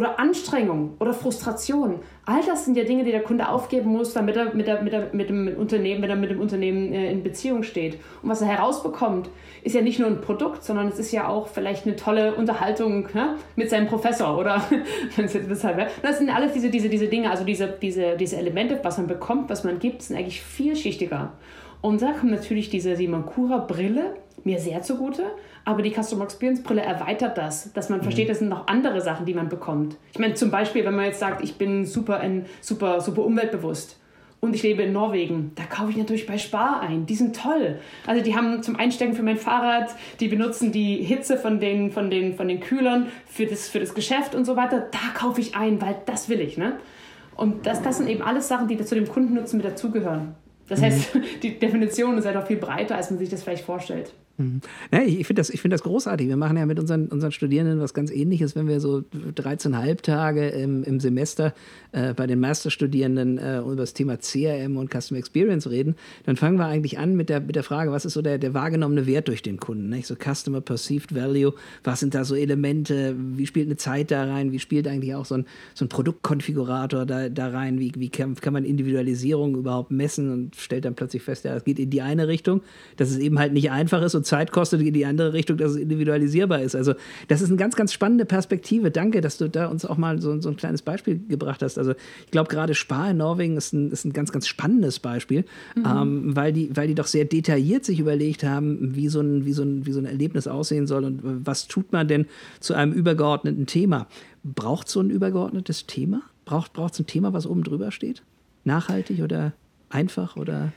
[0.00, 1.96] oder Anstrengung oder Frustration.
[2.24, 4.94] All das sind ja Dinge, die der Kunde aufgeben muss, damit er mit, der, mit,
[4.94, 7.98] der, mit dem Unternehmen, wenn er mit dem Unternehmen äh, in Beziehung steht.
[8.22, 9.28] Und was er herausbekommt,
[9.62, 13.08] ist ja nicht nur ein Produkt, sondern es ist ja auch vielleicht eine tolle Unterhaltung
[13.12, 14.64] ne, mit seinem Professor oder
[15.16, 15.90] wenn es jetzt weshalb wäre.
[16.00, 19.50] Das sind alles diese, diese, diese Dinge, also diese, diese, diese Elemente, was man bekommt,
[19.50, 21.34] was man gibt, sind eigentlich vielschichtiger.
[21.80, 24.14] Und da kommt natürlich diese Simankura-Brille
[24.44, 25.24] mir sehr zugute,
[25.64, 28.32] aber die Customer Experience Brille erweitert das, dass man versteht, mhm.
[28.32, 29.96] es sind noch andere Sachen, die man bekommt.
[30.12, 32.22] Ich meine, zum Beispiel, wenn man jetzt sagt, ich bin super,
[32.60, 33.98] super, super umweltbewusst
[34.40, 37.04] und ich lebe in Norwegen, da kaufe ich natürlich bei Spar ein.
[37.04, 37.78] Die sind toll.
[38.06, 42.10] Also die haben zum Einstecken für mein Fahrrad, die benutzen die Hitze von den, von
[42.10, 44.88] den, von den Kühlern für das, für das Geschäft und so weiter.
[44.90, 46.56] Da kaufe ich ein, weil das will ich.
[46.56, 46.78] Ne?
[47.36, 50.34] Und das, das sind eben alles Sachen, die zu dem Kundennutzen mit dazugehören.
[50.70, 51.24] Das heißt, mhm.
[51.42, 54.12] die Definition ist halt auch viel breiter, als man sich das vielleicht vorstellt.
[54.40, 54.62] Mhm.
[54.90, 56.26] Ja, ich finde das, find das großartig.
[56.28, 59.04] Wir machen ja mit unseren, unseren Studierenden was ganz ähnliches, wenn wir so
[59.36, 61.52] 13,5 Tage im, im Semester
[61.92, 66.56] äh, bei den Masterstudierenden äh, über das Thema CRM und Customer Experience reden, dann fangen
[66.56, 69.28] wir eigentlich an mit der, mit der Frage, was ist so der, der wahrgenommene Wert
[69.28, 69.90] durch den Kunden?
[69.90, 70.06] Nicht?
[70.06, 71.52] So Customer Perceived Value,
[71.84, 75.26] was sind da so Elemente, wie spielt eine Zeit da rein, wie spielt eigentlich auch
[75.26, 79.90] so ein, so ein Produktkonfigurator da, da rein, wie, wie kann, kann man Individualisierung überhaupt
[79.90, 82.62] messen und stellt dann plötzlich fest, ja, es geht in die eine Richtung,
[82.96, 85.72] dass es eben halt nicht einfach ist und Zeit kostet in die andere Richtung, dass
[85.72, 86.76] es individualisierbar ist.
[86.76, 86.94] Also
[87.26, 88.92] das ist eine ganz, ganz spannende Perspektive.
[88.92, 91.78] Danke, dass du da uns auch mal so, so ein kleines Beispiel gebracht hast.
[91.78, 95.44] Also ich glaube, gerade Spar in Norwegen ist ein, ist ein ganz, ganz spannendes Beispiel,
[95.74, 95.84] mhm.
[95.84, 99.52] ähm, weil, die, weil die doch sehr detailliert sich überlegt haben, wie so, ein, wie,
[99.52, 102.26] so ein, wie so ein Erlebnis aussehen soll und was tut man denn
[102.60, 104.06] zu einem übergeordneten Thema.
[104.44, 106.22] Braucht so ein übergeordnetes Thema?
[106.44, 108.22] Braucht es ein Thema, was oben drüber steht?
[108.64, 109.52] Nachhaltig oder
[109.88, 110.72] einfach oder?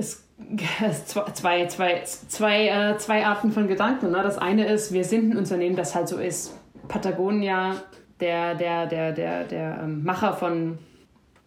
[0.00, 0.24] Es
[1.34, 4.10] zwei, zwei, zwei, äh, zwei Arten von Gedanken.
[4.10, 4.22] Ne?
[4.22, 6.58] Das eine ist, wir sind ein Unternehmen, das halt so ist.
[6.88, 7.76] Patagonia,
[8.20, 10.78] der, der, der, der, der ähm, Macher von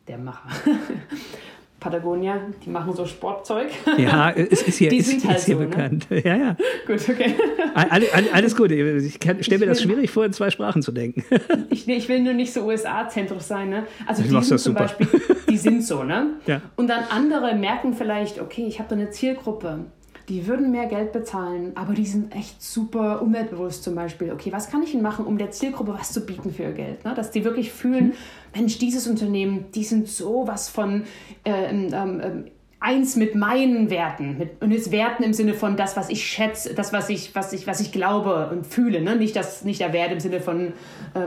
[0.08, 0.50] der Macher.
[1.84, 3.68] Patagonia, die machen so Sportzeug.
[3.98, 5.68] Ja, es ist hier, die ist, sind halt ist hier so, ne?
[5.68, 6.10] bekannt.
[6.10, 6.22] Ne?
[6.24, 6.58] Ja, ja.
[6.88, 7.36] Gut, okay.
[7.74, 8.72] All, all, alles gut.
[8.72, 11.26] Ich stelle mir das schwierig vor, in zwei Sprachen zu denken.
[11.70, 13.70] Ich, ich will nur nicht so USA-zentrisch sein.
[13.70, 13.86] Ne?
[14.08, 14.84] Also die sind zum super.
[14.84, 15.08] Beispiel,
[15.50, 16.28] die sind so, ne?
[16.46, 16.62] Ja.
[16.76, 19.86] Und dann andere merken vielleicht, okay, ich habe da eine Zielgruppe
[20.30, 24.32] die würden mehr Geld bezahlen, aber die sind echt super umweltbewusst zum Beispiel.
[24.32, 27.04] Okay, was kann ich ihnen machen, um der Zielgruppe was zu bieten für ihr Geld?
[27.04, 27.14] Ne?
[27.14, 28.14] Dass die wirklich fühlen, mhm.
[28.56, 31.04] Mensch, dieses Unternehmen, die sind so was von
[31.44, 32.46] äh, ähm, ähm,
[32.80, 34.38] eins mit meinen Werten.
[34.38, 37.54] Mit, und jetzt Werten im Sinne von das, was ich schätze, das, was ich, was
[37.54, 39.02] ich, was ich glaube und fühle.
[39.02, 39.16] Ne?
[39.16, 40.72] Nicht, das, nicht der Wert im Sinne von, äh,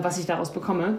[0.01, 0.99] was ich daraus bekomme.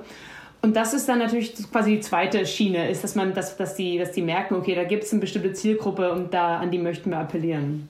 [0.61, 3.97] Und das ist dann natürlich quasi die zweite Schiene, ist, dass man, dass, dass, die,
[3.97, 7.11] dass die merken, okay, da gibt es eine bestimmte Zielgruppe und da an die möchten
[7.11, 7.89] wir appellieren.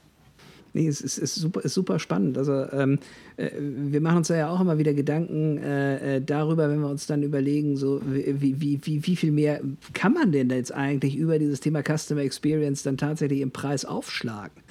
[0.73, 2.37] Nee, es ist, ist, super, ist super spannend.
[2.37, 2.99] Also ähm,
[3.37, 7.07] äh, wir machen uns ja auch immer wieder Gedanken äh, äh darüber, wenn wir uns
[7.07, 9.61] dann überlegen, so wie, wie, wie, wie viel mehr
[9.93, 14.61] kann man denn jetzt eigentlich über dieses Thema Customer Experience dann tatsächlich im Preis aufschlagen?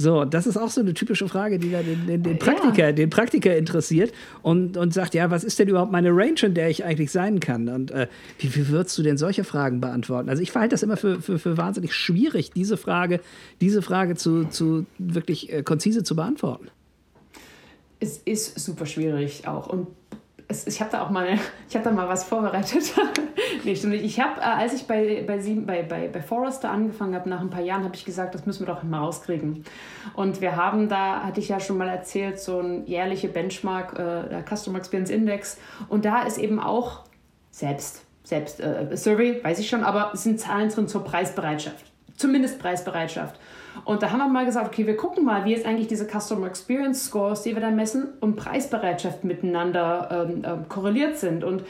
[0.00, 2.92] So, das ist auch so eine typische Frage, die da den, den, den Praktiker, ja.
[2.92, 6.70] den Praktiker interessiert und, und sagt, ja, was ist denn überhaupt meine Range, in der
[6.70, 7.68] ich eigentlich sein kann?
[7.68, 8.06] Und äh,
[8.38, 10.28] wie, wie würdest du denn solche Fragen beantworten?
[10.28, 13.18] Also ich verhalte das immer für, für, für wahnsinnig schwierig, diese Frage,
[13.60, 16.68] diese Frage zu, zu wirklich äh, konzise zu beantworten.
[17.98, 19.66] Es ist super schwierig auch.
[19.66, 19.88] Und
[20.50, 22.94] es, ich habe da auch mal, ich habe da mal was vorbereitet.
[23.64, 24.04] nee, stimmt nicht.
[24.04, 27.50] Ich habe, äh, als ich bei, bei, bei, bei, bei Forrester angefangen habe, nach ein
[27.50, 29.64] paar Jahren, habe ich gesagt, das müssen wir doch mal rauskriegen.
[30.14, 34.42] Und wir haben da, hatte ich ja schon mal erzählt, so ein jährliche Benchmark, äh,
[34.48, 35.58] Customer Experience Index.
[35.88, 37.04] Und da ist eben auch
[37.50, 41.84] selbst, selbst äh, Survey, weiß ich schon, aber es sind Zahlen drin zur Preisbereitschaft.
[42.16, 43.38] Zumindest Preisbereitschaft.
[43.84, 46.46] Und da haben wir mal gesagt, okay, wir gucken mal, wie jetzt eigentlich diese Customer
[46.46, 51.44] Experience Scores, die wir da messen, und Preisbereitschaft miteinander ähm, äh, korreliert sind.
[51.44, 51.64] Und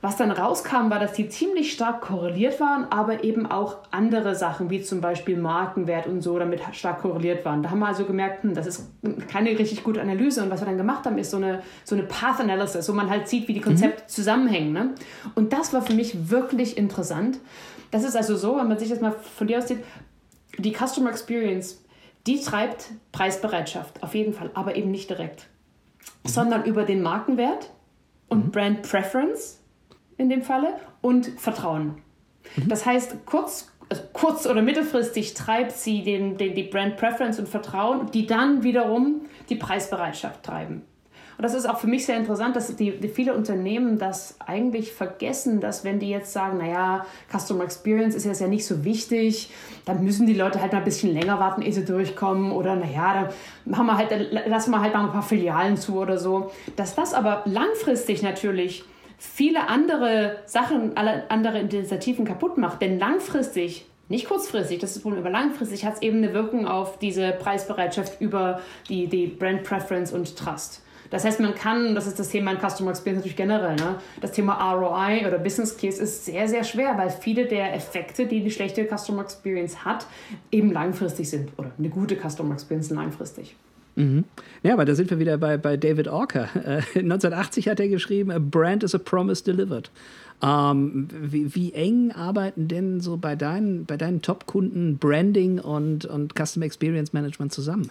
[0.00, 4.70] was dann rauskam, war, dass die ziemlich stark korreliert waren, aber eben auch andere Sachen,
[4.70, 7.64] wie zum Beispiel Markenwert und so, damit stark korreliert waren.
[7.64, 8.92] Da haben wir also gemerkt, hm, das ist
[9.28, 10.44] keine richtig gute Analyse.
[10.44, 13.10] Und was wir dann gemacht haben, ist so eine, so eine Path Analysis, wo man
[13.10, 14.08] halt sieht, wie die Konzepte mhm.
[14.08, 14.72] zusammenhängen.
[14.72, 14.94] Ne?
[15.34, 17.38] Und das war für mich wirklich interessant.
[17.90, 19.82] Das ist also so, wenn man sich das mal von dir aus sieht,
[20.58, 21.84] die Customer Experience,
[22.26, 25.48] die treibt Preisbereitschaft, auf jeden Fall, aber eben nicht direkt,
[26.24, 26.28] mhm.
[26.28, 27.70] sondern über den Markenwert
[28.28, 28.50] und mhm.
[28.50, 29.60] Brand Preference
[30.16, 32.02] in dem Falle und Vertrauen.
[32.56, 32.68] Mhm.
[32.68, 37.48] Das heißt, kurz, also kurz oder mittelfristig treibt sie den, den, die Brand Preference und
[37.48, 40.82] Vertrauen, die dann wiederum die Preisbereitschaft treiben.
[41.38, 44.92] Und das ist auch für mich sehr interessant, dass die, die viele Unternehmen das eigentlich
[44.92, 49.48] vergessen, dass wenn die jetzt sagen, naja, Customer Experience ist jetzt ja nicht so wichtig,
[49.84, 53.14] dann müssen die Leute halt mal ein bisschen länger warten, ehe sie durchkommen oder naja,
[53.14, 56.50] dann machen wir halt, lassen wir halt mal ein paar Filialen zu oder so.
[56.74, 58.84] Dass das aber langfristig natürlich
[59.16, 62.82] viele andere Sachen, alle andere Initiativen kaputt macht.
[62.82, 66.98] Denn langfristig, nicht kurzfristig, das ist wohl über langfristig, hat es eben eine Wirkung auf
[66.98, 70.82] diese Preisbereitschaft über die, die Brand Preference und Trust.
[71.10, 73.96] Das heißt, man kann, das ist das Thema in Customer Experience natürlich generell, ne?
[74.20, 78.42] das Thema ROI oder Business Case ist sehr, sehr schwer, weil viele der Effekte, die
[78.42, 80.06] die schlechte Customer Experience hat,
[80.50, 83.56] eben langfristig sind oder eine gute Customer Experience langfristig.
[83.98, 84.24] Mhm.
[84.62, 86.48] Ja, aber da sind wir wieder bei, bei David Orker.
[86.54, 89.90] Äh, 1980 hat er geschrieben, A brand is a promise delivered.
[90.40, 96.34] Ähm, wie, wie, eng arbeiten denn so bei deinen, bei deinen Top-Kunden Branding und, und
[96.38, 97.90] Customer Experience Management zusammen?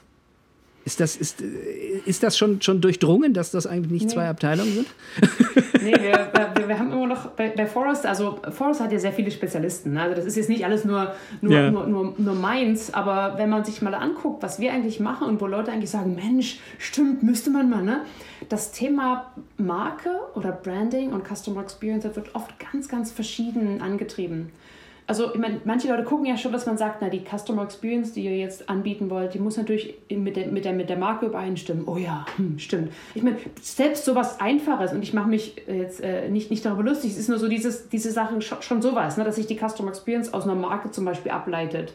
[0.87, 1.41] Ist das, ist,
[2.05, 4.13] ist das schon, schon durchdrungen, dass das eigentlich nicht nee.
[4.13, 4.87] zwei Abteilungen sind?
[5.83, 9.11] nee, wir, wir, wir, haben immer noch bei, bei Forrest, also Forrest hat ja sehr
[9.11, 9.91] viele Spezialisten.
[9.95, 10.03] Ne?
[10.03, 11.69] Also das ist jetzt nicht alles nur, nur, ja.
[11.71, 15.41] nur, nur, nur meins, aber wenn man sich mal anguckt, was wir eigentlich machen und
[15.41, 18.05] wo Leute eigentlich sagen, Mensch, stimmt, müsste man mal, ne?
[18.47, 24.53] Das Thema Marke oder Branding und Customer Experience wird oft ganz, ganz verschieden angetrieben
[25.07, 28.11] also ich meine, manche Leute gucken ja schon, dass man sagt, na, die Customer Experience,
[28.11, 31.27] die ihr jetzt anbieten wollt, die muss natürlich mit der, mit der, mit der Marke
[31.27, 31.87] übereinstimmen.
[31.87, 32.91] Oh ja, hm, stimmt.
[33.15, 37.11] Ich meine, selbst sowas Einfaches, und ich mache mich jetzt äh, nicht, nicht darüber lustig,
[37.11, 39.89] es ist nur so dieses, diese Sachen schon, schon sowas, ne, dass sich die Customer
[39.89, 41.93] Experience aus einer Marke zum Beispiel ableitet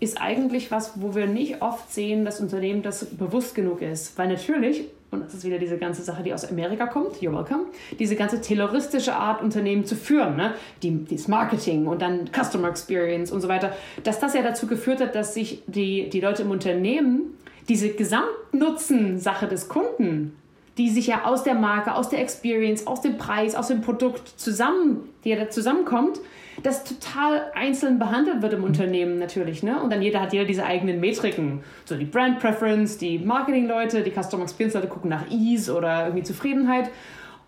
[0.00, 4.18] ist eigentlich was, wo wir nicht oft sehen, dass Unternehmen das bewusst genug ist.
[4.18, 7.66] Weil natürlich, und das ist wieder diese ganze Sache, die aus Amerika kommt, you're welcome,
[7.98, 10.54] diese ganze terroristische Art, Unternehmen zu führen, ne?
[10.82, 15.00] die, das Marketing und dann Customer Experience und so weiter, dass das ja dazu geführt
[15.00, 20.36] hat, dass sich die, die Leute im Unternehmen diese Gesamtnutzen-Sache des Kunden
[20.76, 24.28] die sich ja aus der Marke, aus der Experience, aus dem Preis, aus dem Produkt
[24.28, 26.18] zusammen, die ja da zusammenkommt,
[26.64, 28.64] das total einzeln behandelt wird im mhm.
[28.64, 29.62] Unternehmen natürlich.
[29.62, 29.80] Ne?
[29.80, 31.60] Und dann jeder hat jeder diese eigenen Metriken.
[31.84, 36.90] So die Brand Preference, die Marketing-Leute, die Customer Experience-Leute gucken nach Ease oder irgendwie Zufriedenheit.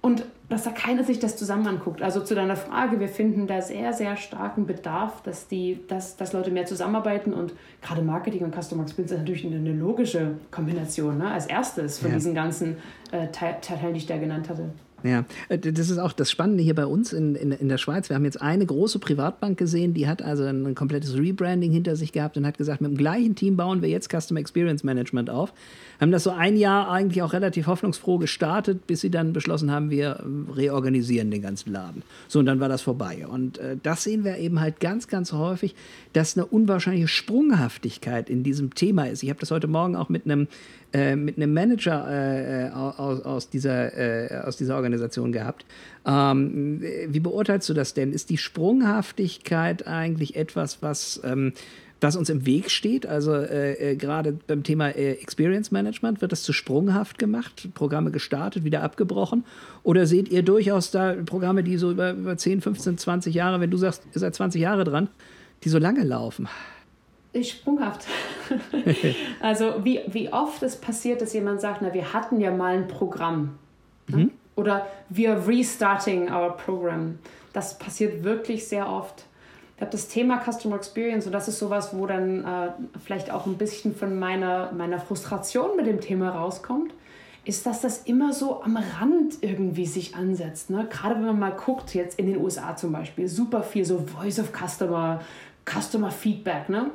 [0.02, 2.02] Und dass da keiner sich das zusammen anguckt.
[2.02, 6.34] Also zu deiner Frage, wir finden da sehr, sehr starken Bedarf, dass, die, dass, dass
[6.34, 11.18] Leute mehr zusammenarbeiten und gerade Marketing und Customer Experience ist natürlich eine, eine logische Kombination
[11.18, 11.30] ne?
[11.32, 12.16] als erstes von ja.
[12.16, 12.76] diesen ganzen
[13.10, 14.70] äh, Teilen, die ich da genannt hatte.
[15.04, 18.08] Ja, äh, das ist auch das Spannende hier bei uns in, in, in der Schweiz.
[18.08, 22.12] Wir haben jetzt eine große Privatbank gesehen, die hat also ein, komplettes Rebranding hinter sich
[22.12, 25.52] gehabt und hat gesagt, mit dem gleichen Team bauen wir jetzt Customer Experience Management auf.
[26.00, 29.90] Haben das so ein Jahr eigentlich auch relativ hoffnungsfroh gestartet, bis sie dann beschlossen haben,
[29.90, 32.02] wir ähm, reorganisieren den ganzen Laden.
[32.28, 33.26] So, und dann war das vorbei.
[33.26, 35.74] Und äh, das sehen wir eben halt ganz, ganz häufig,
[36.12, 39.22] dass eine unwahrscheinliche Sprunghaftigkeit in diesem Thema ist.
[39.22, 40.48] Ich habe das heute Morgen auch mit einem
[40.96, 45.66] äh, mit einem Manager äh, aus, aus, dieser, äh, aus dieser Organisation gehabt.
[46.06, 48.14] Ähm, wie beurteilst du das denn?
[48.14, 51.52] Ist die Sprunghaftigkeit eigentlich etwas, was ähm,
[52.00, 53.06] was uns im Weg steht.
[53.06, 58.10] Also äh, äh, gerade beim Thema äh, Experience Management wird das zu sprunghaft gemacht, Programme
[58.10, 59.44] gestartet, wieder abgebrochen.
[59.82, 63.70] Oder seht ihr durchaus da Programme, die so über, über 10, 15, 20 Jahre, wenn
[63.70, 65.08] du sagst, ihr seid 20 Jahre dran,
[65.64, 66.48] die so lange laufen?
[67.44, 68.06] Sprunghaft.
[69.40, 72.88] also wie, wie oft es passiert, dass jemand sagt, na, wir hatten ja mal ein
[72.88, 73.58] Programm.
[74.08, 74.16] Ne?
[74.16, 74.30] Mhm.
[74.56, 77.18] Oder wir restarting our program.
[77.52, 79.24] Das passiert wirklich sehr oft.
[79.72, 82.70] Ich glaube, das Thema Customer Experience, und das ist sowas, wo dann äh,
[83.04, 86.92] vielleicht auch ein bisschen von meiner, meiner Frustration mit dem Thema rauskommt,
[87.46, 90.68] ist, dass das immer so am Rand irgendwie sich ansetzt.
[90.70, 90.86] Ne?
[90.90, 94.40] Gerade wenn man mal guckt, jetzt in den USA zum Beispiel, super viel so Voice
[94.40, 95.20] of Customer,
[95.64, 96.68] Customer Feedback.
[96.68, 96.90] Ne?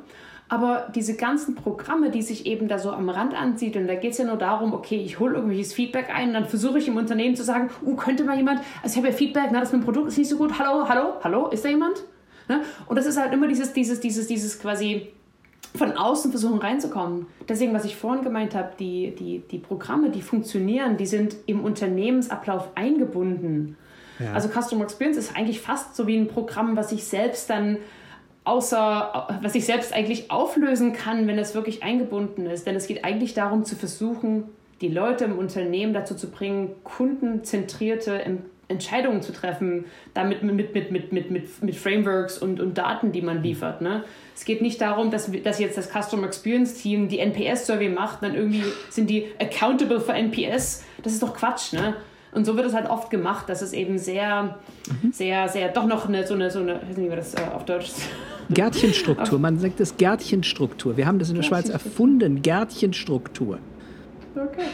[0.52, 4.18] Aber diese ganzen Programme, die sich eben da so am Rand ansiedeln, da geht es
[4.18, 7.44] ja nur darum, okay, ich hole irgendwelches Feedback ein, dann versuche ich im Unternehmen zu
[7.46, 10.10] sagen, uh, könnte mal jemand, also ich habe ja Feedback, na, das mit dem Produkt
[10.10, 12.04] ist nicht so gut, hallo, hallo, hallo, ist da jemand?
[12.50, 12.64] Ne?
[12.86, 15.14] Und das ist halt immer dieses, dieses, dieses, dieses quasi
[15.74, 17.28] von außen versuchen reinzukommen.
[17.48, 21.64] Deswegen, was ich vorhin gemeint habe, die, die, die Programme, die funktionieren, die sind im
[21.64, 23.78] Unternehmensablauf eingebunden.
[24.20, 24.34] Ja.
[24.34, 27.78] Also Customer Experience ist eigentlich fast so wie ein Programm, was ich selbst dann
[28.44, 32.66] außer, was ich selbst eigentlich auflösen kann, wenn es wirklich eingebunden ist.
[32.66, 34.46] Denn es geht eigentlich darum zu versuchen,
[34.82, 38.20] die Leute im Unternehmen dazu zu bringen, kundenzentrierte
[38.68, 43.22] Entscheidungen zu treffen, damit mit, mit, mit, mit, mit, mit Frameworks und, und Daten, die
[43.22, 43.82] man liefert.
[43.82, 44.06] Ne?
[44.34, 48.34] Es geht nicht darum, dass, dass jetzt das Customer Experience Team die NPS-Survey macht, dann
[48.34, 50.84] irgendwie sind die accountable für NPS.
[51.04, 51.96] Das ist doch Quatsch, ne?
[52.34, 54.58] Und so wird es halt oft gemacht, dass es eben sehr,
[55.02, 55.12] mhm.
[55.12, 57.34] sehr, sehr, doch noch eine, so eine, so eine, ich weiß nicht, wie man das
[57.34, 57.92] äh, auf Deutsch
[58.50, 60.98] Gärtchenstruktur, man sagt das Gärtchenstruktur.
[60.98, 63.60] Wir haben das in der Schweiz erfunden, Gärtchenstruktur.
[64.36, 64.66] Okay.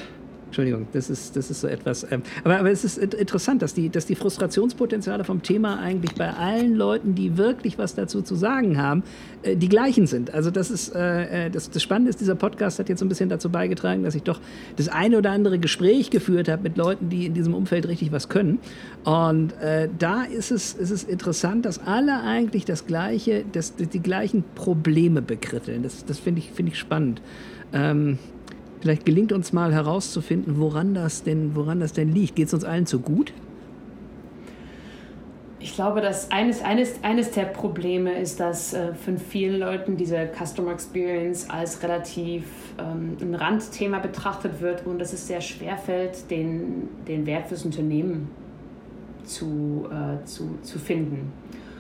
[0.47, 2.05] Entschuldigung, das ist, das ist so etwas.
[2.09, 6.33] Ähm, aber, aber es ist interessant, dass die, dass die Frustrationspotenziale vom Thema eigentlich bei
[6.33, 9.03] allen Leuten, die wirklich was dazu zu sagen haben,
[9.43, 10.33] äh, die gleichen sind.
[10.33, 13.09] Also das ist äh, äh, das, das Spannende ist, dieser Podcast hat jetzt so ein
[13.09, 14.39] bisschen dazu beigetragen, dass ich doch
[14.77, 18.29] das eine oder andere Gespräch geführt habe mit Leuten, die in diesem Umfeld richtig was
[18.29, 18.59] können.
[19.03, 23.99] Und äh, da ist es, ist es interessant, dass alle eigentlich das gleiche, das, die
[24.01, 25.83] gleichen Probleme bekritteln.
[25.83, 27.21] Das, das finde ich, find ich spannend.
[27.73, 28.17] Ähm,
[28.87, 32.37] Vielleicht gelingt uns mal herauszufinden, woran das denn, woran das denn liegt.
[32.37, 33.33] Geht es uns allen zu gut?
[35.59, 40.29] Ich glaube, dass eines, eines, eines der Probleme ist, dass äh, von vielen Leuten diese
[40.33, 42.45] Customer Experience als relativ
[42.79, 47.65] ähm, ein Randthema betrachtet wird und dass es sehr schwer fällt, den, den Wert fürs
[47.65, 48.29] Unternehmen
[49.25, 51.33] zu, äh, zu, zu finden.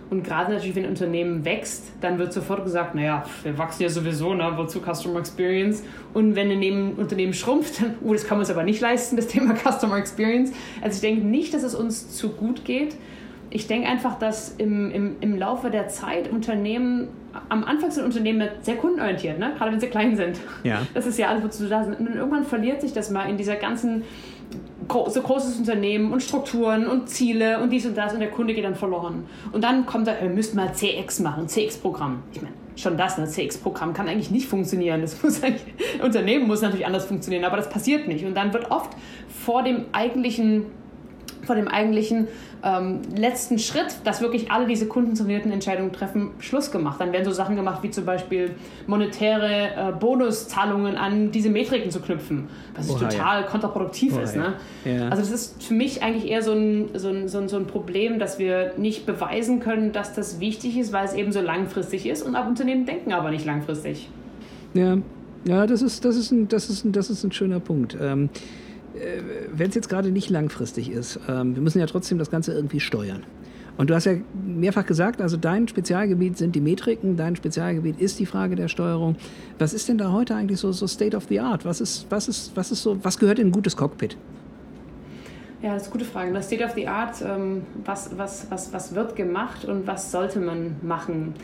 [0.09, 3.89] Und gerade natürlich, wenn ein Unternehmen wächst, dann wird sofort gesagt, naja, wir wachsen ja
[3.89, 4.53] sowieso, ne?
[4.55, 5.83] wozu Customer Experience?
[6.13, 9.27] Und wenn ein Unternehmen schrumpft, dann, oh, das kann man uns aber nicht leisten, das
[9.27, 10.51] Thema Customer Experience.
[10.81, 12.95] Also ich denke nicht, dass es uns zu gut geht.
[13.49, 17.07] Ich denke einfach, dass im, im, im Laufe der Zeit Unternehmen,
[17.49, 19.53] am Anfang sind Unternehmen sehr kundenorientiert, ne?
[19.57, 20.39] gerade wenn sie klein sind.
[20.63, 20.81] Ja.
[20.93, 21.99] Das ist ja alles, wozu da sind.
[21.99, 24.03] Und irgendwann verliert sich das mal in dieser ganzen
[24.89, 28.63] so großes Unternehmen und Strukturen und Ziele und dies und das und der Kunde geht
[28.63, 29.25] dann verloren.
[29.51, 32.23] Und dann kommt er, wir müssen mal CX machen, CX-Programm.
[32.33, 35.01] Ich meine, schon das, ein CX-Programm kann eigentlich nicht funktionieren.
[35.01, 35.63] Das muss eigentlich,
[36.01, 38.25] Unternehmen muss natürlich anders funktionieren, aber das passiert nicht.
[38.25, 38.91] Und dann wird oft
[39.27, 40.65] vor dem eigentlichen
[41.47, 42.27] vor dem eigentlichen
[42.63, 46.99] ähm, letzten Schritt, dass wirklich alle diese kundenzentrierten Entscheidungen treffen, Schluss gemacht.
[46.99, 48.51] Dann werden so Sachen gemacht wie zum Beispiel
[48.85, 53.47] monetäre äh, Bonuszahlungen an diese Metriken zu knüpfen, was Oha, total ja.
[53.47, 54.35] kontraproduktiv Oha, ist.
[54.35, 54.53] Ne?
[54.85, 55.09] Ja.
[55.09, 57.65] Also das ist für mich eigentlich eher so ein, so, ein, so, ein, so ein
[57.65, 62.05] Problem, dass wir nicht beweisen können, dass das wichtig ist, weil es eben so langfristig
[62.05, 64.09] ist und ab Unternehmen denken aber nicht langfristig.
[64.73, 64.97] Ja,
[65.45, 67.97] ja das, ist, das, ist ein, das, ist ein, das ist ein schöner Punkt.
[67.99, 68.66] Ähm, äh,
[69.53, 72.79] wenn es jetzt gerade nicht langfristig ist, ähm, wir müssen ja trotzdem das Ganze irgendwie
[72.79, 73.23] steuern.
[73.77, 78.19] Und du hast ja mehrfach gesagt, also dein Spezialgebiet sind die Metriken, dein Spezialgebiet ist
[78.19, 79.15] die Frage der Steuerung.
[79.59, 81.63] Was ist denn da heute eigentlich so, so State of the Art?
[81.63, 84.17] Was ist, was ist, was ist so, was gehört in ein gutes Cockpit?
[85.61, 86.33] Ja, das ist eine gute Frage.
[86.33, 90.39] Das State of the Art, ähm, was, was, was, was wird gemacht und was sollte
[90.39, 91.35] man machen?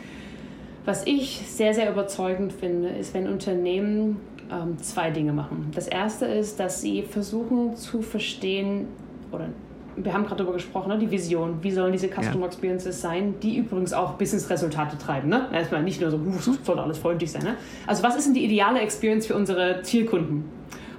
[0.84, 4.16] Was ich sehr, sehr überzeugend finde, ist, wenn Unternehmen
[4.50, 5.70] ähm, zwei Dinge machen.
[5.74, 8.88] Das erste ist, dass sie versuchen zu verstehen,
[9.32, 9.48] oder
[9.96, 12.46] wir haben gerade darüber gesprochen, ne, die Vision, wie sollen diese Customer ja.
[12.46, 15.28] Experiences sein, die übrigens auch Business-Resultate treiben.
[15.28, 15.48] Ne?
[15.52, 17.44] Erstmal nicht nur so, uh, soll alles freundlich sein.
[17.44, 17.56] Ne?
[17.86, 20.44] Also was ist denn die ideale Experience für unsere Zielkunden?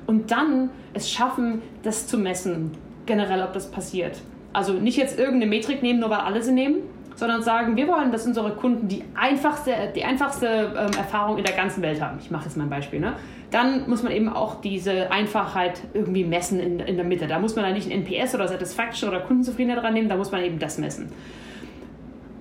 [0.08, 2.72] Und dann es schaffen, das zu messen,
[3.06, 4.22] generell, ob das passiert.
[4.54, 6.78] Also nicht jetzt irgendeine Metrik nehmen, nur weil alle sie nehmen,
[7.16, 11.56] sondern sagen, wir wollen, dass unsere Kunden die einfachste, die einfachste ähm, Erfahrung in der
[11.56, 12.18] ganzen Welt haben.
[12.22, 13.00] Ich mache jetzt mal ein Beispiel.
[13.00, 13.14] Ne?
[13.52, 17.28] Dann muss man eben auch diese Einfachheit irgendwie messen in, in der Mitte.
[17.28, 20.32] Da muss man dann nicht ein NPS oder Satisfaction oder Kundenzufriedenheit dran nehmen, da muss
[20.32, 21.12] man eben das messen.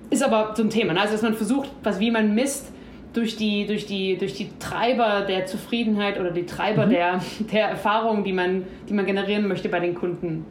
[0.09, 0.93] Ist aber so ein Thema.
[0.93, 1.01] Ne?
[1.01, 2.71] Also, dass man versucht, was, wie man misst,
[3.13, 6.89] durch die, durch, die, durch die Treiber der Zufriedenheit oder die Treiber mhm.
[6.89, 7.21] der,
[7.51, 10.45] der Erfahrung, die man, die man generieren möchte bei den Kunden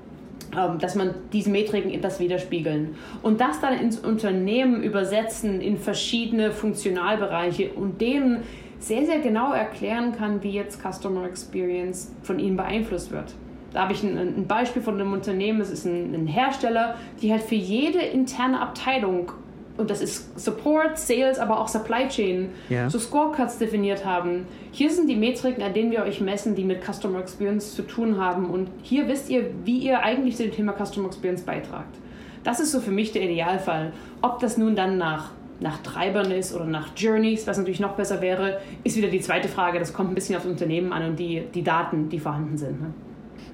[0.79, 7.73] dass man diese Metriken etwas widerspiegeln und das dann ins Unternehmen übersetzen in verschiedene Funktionalbereiche
[7.73, 8.43] und denen
[8.79, 13.35] sehr, sehr genau erklären kann, wie jetzt Customer Experience von ihnen beeinflusst wird.
[13.73, 17.33] Da habe ich ein, ein Beispiel von einem Unternehmen, es ist ein, ein Hersteller, die
[17.33, 19.33] halt für jede interne Abteilung
[19.77, 22.89] und das ist Support, Sales, aber auch Supply Chain, ja.
[22.89, 24.47] so Scorecards definiert haben.
[24.70, 28.20] Hier sind die Metriken, an denen wir euch messen, die mit Customer Experience zu tun
[28.20, 28.51] haben.
[28.51, 31.97] Und hier wisst ihr, wie ihr eigentlich zu dem Thema Customer Experience beitragt.
[32.45, 33.93] Das ist so für mich der Idealfall.
[34.22, 38.20] Ob das nun dann nach, nach Treibern ist oder nach Journeys, was natürlich noch besser
[38.20, 39.81] wäre, ist wieder die zweite Frage.
[39.81, 42.81] Das kommt ein bisschen aufs Unternehmen an und die, die Daten, die vorhanden sind.
[42.81, 42.95] Ne?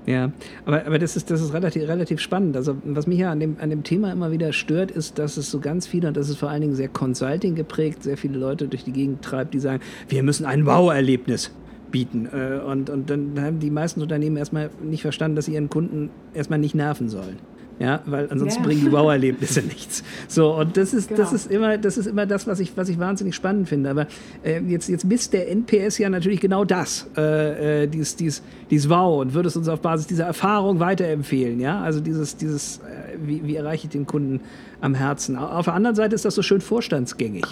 [0.07, 0.33] Ja,
[0.65, 2.57] aber, aber das ist, das ist relativ, relativ spannend.
[2.57, 5.51] Also, was mich ja an dem, an dem Thema immer wieder stört, ist, dass es
[5.51, 8.69] so ganz viele, und das ist vor allen Dingen sehr Consulting geprägt, sehr viele Leute
[8.69, 11.53] durch die Gegend treibt, die sagen, wir müssen ein Wow-Erlebnis
[11.91, 12.29] bieten.
[12.33, 16.11] Äh, und, und dann haben die meisten Unternehmen erstmal nicht verstanden, dass sie ihren Kunden
[16.35, 17.37] erstmal nicht nerven sollen
[17.81, 18.67] ja, weil ansonsten ja.
[18.67, 20.05] bringen die Wow-Erlebnisse nichts.
[20.29, 21.23] So, und das ist, genau.
[21.23, 23.89] das ist immer, das ist immer das, was ich, was ich wahnsinnig spannend finde.
[23.89, 24.07] Aber
[24.45, 28.91] äh, jetzt, jetzt misst der NPS ja natürlich genau das, äh, äh, dies, dies, dies
[28.91, 33.17] Wow und würde es uns auf Basis dieser Erfahrung weiterempfehlen, ja, also dieses, dieses, äh,
[33.25, 34.41] wie, wie erreiche ich den Kunden
[34.83, 35.37] am Herzen.
[35.37, 37.47] Auf der anderen Seite ist das so schön vorstandsgängig.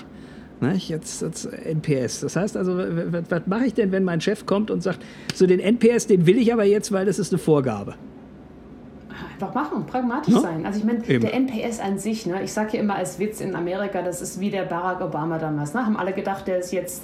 [0.61, 0.91] Nicht?
[0.91, 2.21] Jetzt, jetzt NPS.
[2.21, 5.01] Das heißt also, was mache ich denn, wenn mein Chef kommt und sagt,
[5.33, 7.95] so den NPS, den will ich aber jetzt, weil das ist eine Vorgabe
[9.39, 10.41] einfach machen, pragmatisch no?
[10.41, 10.67] sein.
[10.67, 13.55] Also ich meine, der NPS an sich, ne, ich sage ja immer als Witz in
[13.55, 15.75] Amerika, das ist wie der Barack Obama damals.
[15.75, 15.85] Ne?
[15.85, 17.03] Haben alle gedacht, der ist jetzt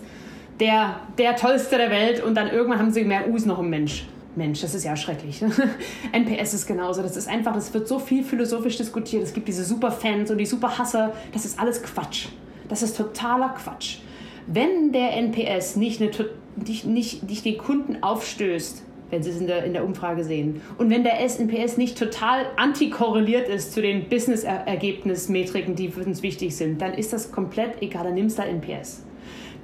[0.61, 3.71] der, der Tollste der Welt und dann irgendwann haben sie gemerkt, uh, ist noch ein
[3.71, 4.07] Mensch.
[4.37, 5.45] Mensch, das ist ja schrecklich.
[6.13, 7.03] NPS ist genauso.
[7.03, 9.23] Das ist einfach, das wird so viel philosophisch diskutiert.
[9.23, 11.13] Es gibt diese Superfans und die Superhasser.
[11.33, 12.27] Das ist alles Quatsch.
[12.69, 13.99] Das ist totaler Quatsch.
[14.49, 16.11] Wenn der NPS nicht, eine,
[16.57, 18.83] nicht, nicht, nicht den Kunden aufstößt,
[19.15, 20.61] wenn Sie es in der, in der Umfrage sehen.
[20.77, 26.57] Und wenn der SNPS nicht total antikorreliert ist zu den Business-Ergebnismetriken, die für uns wichtig
[26.57, 29.05] sind, dann ist das komplett egal, dann nimmst du da NPS.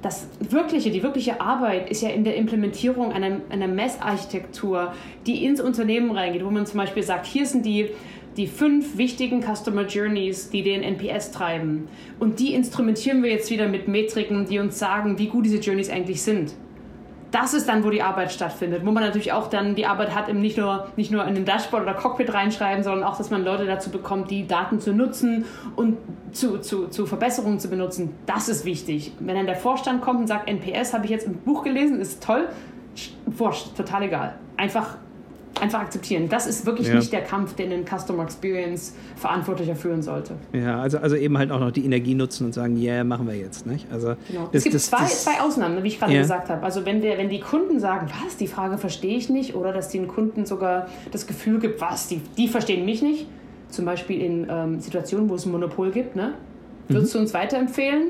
[0.01, 4.93] Das wirkliche, die wirkliche Arbeit ist ja in der Implementierung einer, einer Messarchitektur,
[5.27, 7.89] die ins Unternehmen reingeht, wo man zum Beispiel sagt, hier sind die,
[8.37, 11.89] die fünf wichtigen Customer Journeys, die den NPS treiben.
[12.19, 15.89] Und die instrumentieren wir jetzt wieder mit Metriken, die uns sagen, wie gut diese Journeys
[15.89, 16.53] eigentlich sind
[17.31, 20.31] das ist dann, wo die Arbeit stattfindet, wo man natürlich auch dann die Arbeit hat,
[20.33, 23.65] nicht nur, nicht nur in den Dashboard oder Cockpit reinschreiben, sondern auch, dass man Leute
[23.65, 25.97] dazu bekommt, die Daten zu nutzen und
[26.33, 28.15] zu, zu, zu Verbesserungen zu benutzen.
[28.25, 29.13] Das ist wichtig.
[29.19, 32.21] Wenn dann der Vorstand kommt und sagt, NPS habe ich jetzt im Buch gelesen, ist
[32.21, 32.49] toll,
[33.25, 34.35] wurscht, total egal.
[34.57, 34.97] Einfach
[35.61, 36.27] einfach akzeptieren.
[36.29, 36.95] Das ist wirklich ja.
[36.95, 40.35] nicht der Kampf, den ein Customer Experience Verantwortlicher führen sollte.
[40.53, 43.27] Ja, also, also eben halt auch noch die Energie nutzen und sagen, ja, yeah, machen
[43.27, 43.65] wir jetzt.
[43.65, 43.85] Nicht?
[43.91, 44.49] Also genau.
[44.51, 46.21] das, es gibt das, zwei, das, zwei Ausnahmen, wie ich gerade ja.
[46.21, 46.63] gesagt habe.
[46.63, 49.89] Also wenn, der, wenn die Kunden sagen, was, die Frage verstehe ich nicht, oder dass
[49.89, 53.27] den Kunden sogar das Gefühl gibt, was, die, die verstehen mich nicht,
[53.69, 56.33] zum Beispiel in ähm, Situationen, wo es ein Monopol gibt, ne?
[56.87, 57.19] würdest mhm.
[57.19, 58.09] du uns weiterempfehlen?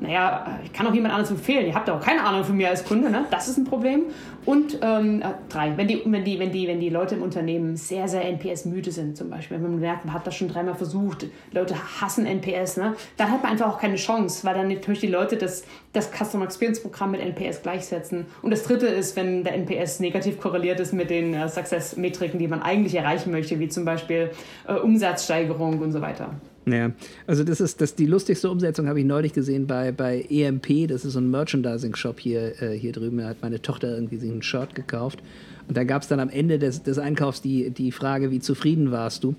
[0.00, 1.66] Naja, ich kann auch niemand anderes empfehlen.
[1.66, 3.26] Ihr habt auch keine Ahnung von mir als Kunde, ne?
[3.30, 4.04] Das ist ein Problem.
[4.44, 7.76] Und ähm, äh, drei, wenn die, wenn, die, wenn, die, wenn die Leute im Unternehmen
[7.76, 11.26] sehr, sehr NPS-müde sind, zum Beispiel, wenn man merkt, man hat das schon dreimal versucht,
[11.52, 12.94] Leute hassen NPS, ne?
[13.16, 16.44] dann hat man einfach auch keine Chance, weil dann natürlich die Leute das, das Customer
[16.44, 18.26] Experience-Programm mit NPS gleichsetzen.
[18.42, 22.48] Und das dritte ist, wenn der NPS negativ korreliert ist mit den äh, Success-Metriken, die
[22.48, 24.30] man eigentlich erreichen möchte, wie zum Beispiel
[24.68, 26.34] äh, Umsatzsteigerung und so weiter.
[26.66, 26.92] Ja,
[27.26, 31.04] also das ist das die lustigste Umsetzung habe ich neulich gesehen bei, bei EMP, das
[31.04, 33.18] ist so ein Merchandising-Shop hier, äh, hier drüben.
[33.18, 35.22] Da hat meine Tochter irgendwie sich einen Shirt gekauft.
[35.68, 38.92] Und da gab es dann am Ende des, des Einkaufs die, die Frage, wie zufrieden
[38.92, 39.34] warst du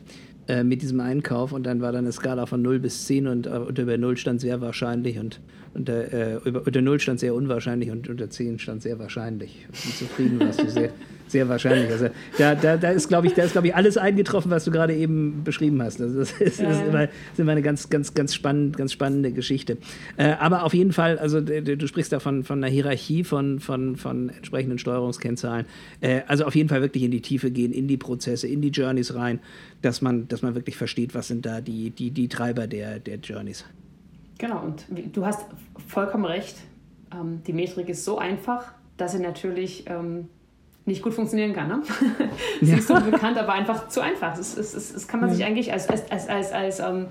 [0.48, 1.52] äh, mit diesem Einkauf?
[1.52, 4.18] Und dann war dann eine Skala von 0 bis 10 und, äh, und über 0
[4.18, 5.40] stand sehr wahrscheinlich und
[5.74, 9.66] unter, äh, über, unter 0 stand sehr unwahrscheinlich und unter 10 stand sehr wahrscheinlich.
[9.72, 10.92] Wie zufrieden warst du sehr.
[11.28, 11.90] Sehr wahrscheinlich.
[11.90, 14.72] Also da, da, da ist, glaube ich, da ist, glaube ich, alles eingetroffen, was du
[14.72, 16.00] gerade eben beschrieben hast.
[16.00, 18.92] Also das ist, das ist, immer, das ist immer eine ganz, ganz, ganz spannend, ganz
[18.92, 19.78] spannende Geschichte.
[20.18, 23.60] Äh, aber auf jeden Fall, also du, du sprichst da von, von einer Hierarchie von,
[23.60, 25.66] von, von entsprechenden Steuerungskennzahlen.
[26.02, 28.70] Äh, also auf jeden Fall wirklich in die Tiefe gehen, in die Prozesse, in die
[28.70, 29.40] Journeys rein,
[29.82, 33.18] dass man, dass man wirklich versteht, was sind da die, die, die Treiber der, der
[33.18, 33.66] Journeys.
[34.38, 35.46] Genau, und du hast
[35.88, 36.58] vollkommen recht.
[37.14, 40.28] Ähm, die Metrik ist so einfach, dass sie natürlich ähm,
[40.86, 41.68] nicht gut funktionieren kann.
[41.68, 41.82] Ne?
[42.62, 42.78] Sie ja.
[42.78, 44.38] ist so bekannt, aber einfach zu einfach.
[44.38, 45.36] Das, das, das kann man ja.
[45.36, 47.08] sich eigentlich als, als, als, als, als ähm,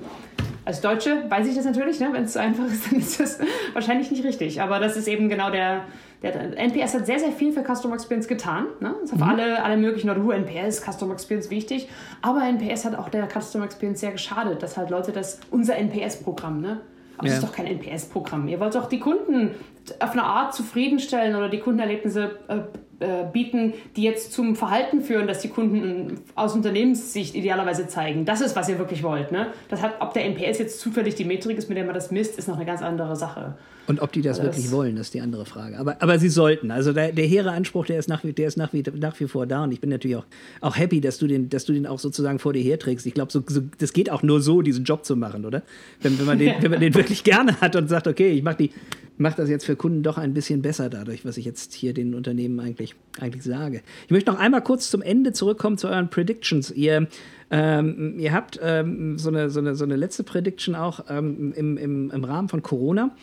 [0.64, 2.08] Als Deutsche weiß ich das natürlich, ne?
[2.12, 3.38] wenn es so einfach ist, dann ist das
[3.72, 4.62] wahrscheinlich nicht richtig.
[4.62, 5.84] Aber das ist eben genau der,
[6.22, 8.66] der NPS hat sehr, sehr viel für Customer Experience getan.
[8.80, 8.94] Ne?
[9.02, 9.24] Das hat mhm.
[9.24, 11.88] alle, alle möglichen Leute, NPS, Customer Experience wichtig.
[12.22, 16.60] Aber NPS hat auch der Customer Experience sehr geschadet, dass halt Leute das, unser NPS-Programm,
[16.60, 16.80] ne?
[17.16, 17.34] Aber ja.
[17.34, 18.48] das ist doch kein NPS-Programm.
[18.48, 19.54] Ihr wollt doch die Kunden
[20.00, 22.58] auf eine Art zufriedenstellen oder die Kundenerlebnisse äh,
[23.00, 28.24] äh, bieten, die jetzt zum Verhalten führen, dass die Kunden aus Unternehmenssicht idealerweise zeigen.
[28.24, 29.32] Das ist, was ihr wirklich wollt.
[29.32, 29.48] Ne?
[29.68, 32.38] Das hat, ob der NPS jetzt zufällig die Metrik ist, mit der man das misst,
[32.38, 33.54] ist noch eine ganz andere Sache.
[33.86, 35.78] Und ob die das, das wirklich wollen, das ist die andere Frage.
[35.78, 36.70] Aber, aber sie sollten.
[36.70, 39.46] Also der, der hehre Anspruch, der ist, nach, der ist nach, wie, nach wie vor
[39.46, 39.64] da.
[39.64, 40.26] Und ich bin natürlich auch,
[40.60, 43.04] auch happy, dass du, den, dass du den auch sozusagen vor dir herträgst.
[43.06, 45.62] Ich glaube, so, so, das geht auch nur so, diesen Job zu machen, oder?
[46.00, 48.56] Wenn, wenn, man, den, wenn man den wirklich gerne hat und sagt, okay, ich mache
[48.56, 48.70] die,
[49.16, 52.14] macht das jetzt für Kunden doch ein bisschen besser dadurch, was ich jetzt hier den
[52.14, 52.83] Unternehmen eigentlich,
[53.20, 53.82] eigentlich sage.
[54.04, 56.70] Ich möchte noch einmal kurz zum Ende zurückkommen zu euren Predictions.
[56.70, 57.08] Ihr,
[57.50, 61.76] ähm, ihr habt ähm, so, eine, so, eine, so eine letzte Prediction auch ähm, im,
[61.76, 63.14] im, im Rahmen von Corona.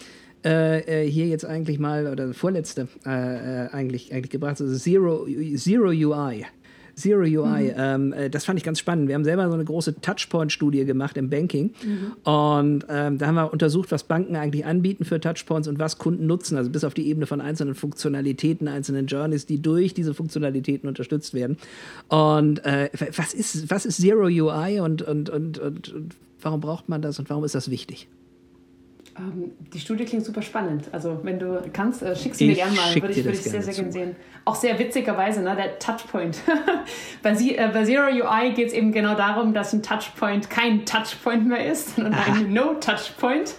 [0.43, 5.27] Äh, äh hier jetzt eigentlich mal, oder vorletzte äh, äh, eigentlich, eigentlich gebracht, also Zero,
[5.55, 6.45] Zero UI.
[6.95, 7.63] Zero UI.
[7.63, 7.73] Mhm.
[7.77, 9.07] Ähm, äh, das fand ich ganz spannend.
[9.07, 11.71] Wir haben selber so eine große Touchpoint-Studie gemacht im Banking.
[11.83, 12.31] Mhm.
[12.31, 16.27] Und ähm, da haben wir untersucht, was Banken eigentlich anbieten für Touchpoints und was Kunden
[16.27, 16.57] nutzen.
[16.57, 21.33] Also bis auf die Ebene von einzelnen Funktionalitäten, einzelnen Journeys, die durch diese Funktionalitäten unterstützt
[21.33, 21.57] werden.
[22.07, 25.95] Und äh, was, ist, was ist Zero UI und, und, und, und
[26.41, 28.07] warum braucht man das und warum ist das wichtig?
[29.21, 30.85] Ähm, die Studie klingt super spannend.
[30.91, 32.95] Also, wenn du kannst, äh, schick sie mir gerne mal.
[32.95, 34.15] Würde ich, würd ich sehr, sehr gerne sehen.
[34.45, 36.39] Auch sehr witzigerweise, ne, der Touchpoint.
[37.23, 40.85] bei, Sie, äh, bei Zero UI geht es eben genau darum, dass ein Touchpoint kein
[40.85, 43.55] Touchpoint mehr ist, sondern ein No-Touchpoint.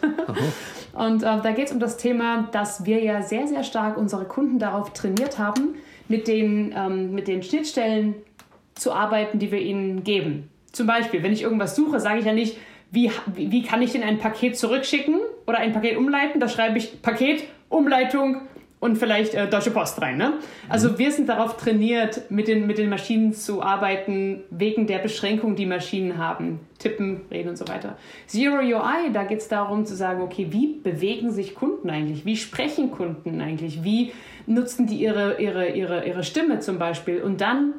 [0.93, 4.25] Und äh, da geht es um das Thema, dass wir ja sehr, sehr stark unsere
[4.25, 5.77] Kunden darauf trainiert haben,
[6.09, 8.15] mit den, ähm, mit den Schnittstellen
[8.75, 10.51] zu arbeiten, die wir ihnen geben.
[10.73, 12.59] Zum Beispiel, wenn ich irgendwas suche, sage ich ja nicht,
[12.91, 16.41] wie, wie kann ich denn ein Paket zurückschicken oder ein Paket umleiten?
[16.41, 18.43] Da schreibe ich Paket, Umleitung
[18.83, 20.17] und vielleicht äh, Deutsche Post rein.
[20.17, 20.35] Ne?
[20.69, 20.99] Also mhm.
[20.99, 25.67] wir sind darauf trainiert, mit den, mit den Maschinen zu arbeiten, wegen der Beschränkung, die
[25.67, 26.59] Maschinen haben.
[26.81, 27.97] Tippen, reden und so weiter.
[28.27, 32.25] Zero UI, da geht es darum zu sagen, okay, wie bewegen sich Kunden eigentlich?
[32.25, 33.85] Wie sprechen Kunden eigentlich?
[33.85, 34.13] Wie
[34.47, 37.23] nutzen die ihre, ihre, ihre, ihre Stimme zum Beispiel?
[37.23, 37.75] Und dann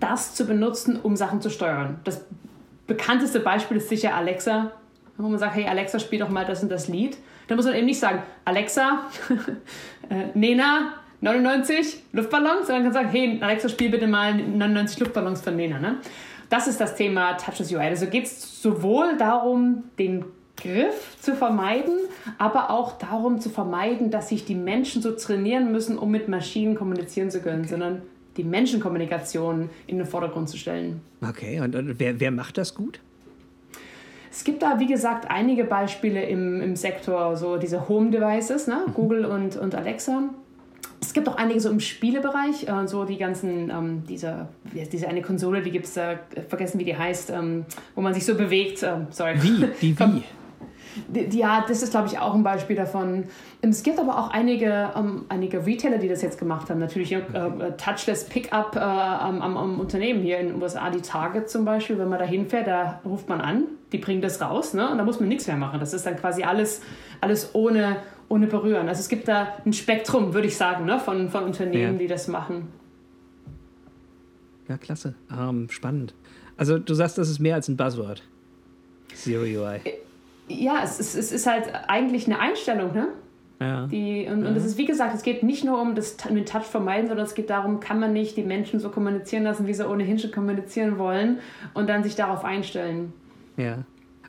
[0.00, 2.00] das zu benutzen, um Sachen zu steuern.
[2.02, 2.24] Das
[2.88, 4.72] bekannteste Beispiel ist sicher Alexa,
[5.18, 7.16] wo man sagt, hey Alexa, spiel doch mal das und das Lied.
[7.48, 9.06] Da muss man eben nicht sagen, Alexa,
[10.10, 15.56] äh, Nena, 99 Luftballons, sondern kann sagen, hey Alexa, spiel bitte mal 99 Luftballons von
[15.56, 15.78] Nena.
[15.78, 15.96] Ne?
[16.48, 17.80] Das ist das Thema Touchless UI.
[17.80, 20.24] Also geht es sowohl darum, den
[20.56, 21.94] Griff zu vermeiden,
[22.38, 26.74] aber auch darum zu vermeiden, dass sich die Menschen so trainieren müssen, um mit Maschinen
[26.74, 27.70] kommunizieren zu können, okay.
[27.70, 28.02] sondern
[28.36, 31.00] die Menschenkommunikation in den Vordergrund zu stellen.
[31.26, 33.00] Okay, und, und wer, wer macht das gut?
[34.30, 38.82] Es gibt da, wie gesagt, einige Beispiele im, im Sektor, so diese Home-Devices, ne?
[38.86, 38.94] Mhm.
[38.94, 40.24] Google und, und Alexa.
[41.00, 45.22] Es gibt auch einige so im Spielebereich, äh, so die ganzen, ähm, diese, diese eine
[45.22, 46.16] Konsole, die gibt es, äh,
[46.48, 47.64] vergessen wie die heißt, ähm,
[47.94, 48.82] wo man sich so bewegt.
[48.82, 49.34] Äh, sorry.
[49.42, 49.66] Wie?
[49.80, 50.22] Die wie?
[51.30, 53.24] Ja, das ist, glaube ich, auch ein Beispiel davon.
[53.62, 56.78] Es gibt aber auch einige, um, ähm, einige Retailer, die das jetzt gemacht haben.
[56.78, 61.50] Natürlich äh, äh Touchless Pickup äh, am, am, Unternehmen hier in den USA, die Target
[61.50, 61.98] zum Beispiel.
[61.98, 64.90] Wenn man da hinfährt, da ruft man an, die bringen das raus ne?
[64.90, 65.80] und da muss man nichts mehr machen.
[65.80, 66.82] Das ist dann quasi alles,
[67.20, 67.96] alles ohne,
[68.28, 68.88] ohne Berühren.
[68.88, 70.98] Also es gibt da ein Spektrum, würde ich sagen, ne?
[70.98, 71.98] von, von Unternehmen, ja.
[71.98, 72.68] die das machen.
[74.68, 75.14] Ja, klasse.
[75.30, 76.14] Ähm, spannend.
[76.56, 78.22] Also du sagst, das ist mehr als ein Buzzword.
[79.14, 79.80] Zero UI.
[80.48, 83.08] Ja, es ist, es ist halt eigentlich eine Einstellung, ne?
[83.60, 83.86] Ja.
[83.86, 84.48] Die, und, ja.
[84.48, 87.24] und es ist wie gesagt, es geht nicht nur um das mit Touch vermeiden, sondern
[87.24, 90.30] es geht darum, kann man nicht die Menschen so kommunizieren lassen, wie sie ohnehin schon
[90.30, 91.38] kommunizieren wollen
[91.72, 93.12] und dann sich darauf einstellen.
[93.56, 93.78] Ja.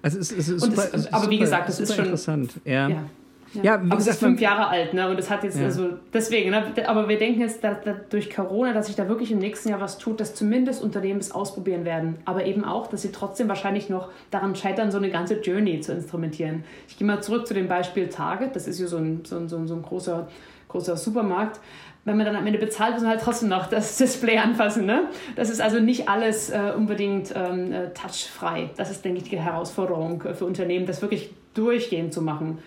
[0.01, 2.53] Also es, es ist super, es, aber wie gesagt, das ist schon interessant.
[2.63, 2.88] Ja.
[2.88, 3.03] ja.
[3.54, 5.10] Ja, wie aber es ist fünf Jahre alt, ne?
[5.10, 5.66] Und es hat jetzt ja.
[5.66, 6.64] also deswegen, ne?
[6.86, 9.80] Aber wir denken jetzt dass, dass durch Corona, dass sich da wirklich im nächsten Jahr
[9.80, 12.18] was tut, dass zumindest Unternehmen es ausprobieren werden.
[12.26, 15.93] Aber eben auch, dass sie trotzdem wahrscheinlich noch daran scheitern, so eine ganze Journey zu
[15.93, 16.64] instrumentieren.
[16.88, 18.56] Ich gehe mal zurück zu dem Beispiel Target.
[18.56, 20.28] Das ist ja so ein, so ein, so ein, so ein großer,
[20.68, 21.60] großer Supermarkt
[22.08, 24.86] wenn man dann am Ende bezahlt, muss man halt trotzdem noch das Display anfassen.
[24.86, 25.10] Ne?
[25.36, 28.70] Das ist also nicht alles äh, unbedingt ähm, äh, touchfrei.
[28.78, 32.60] Das ist, denke ich, die Herausforderung für Unternehmen, das wirklich durchgehend zu machen.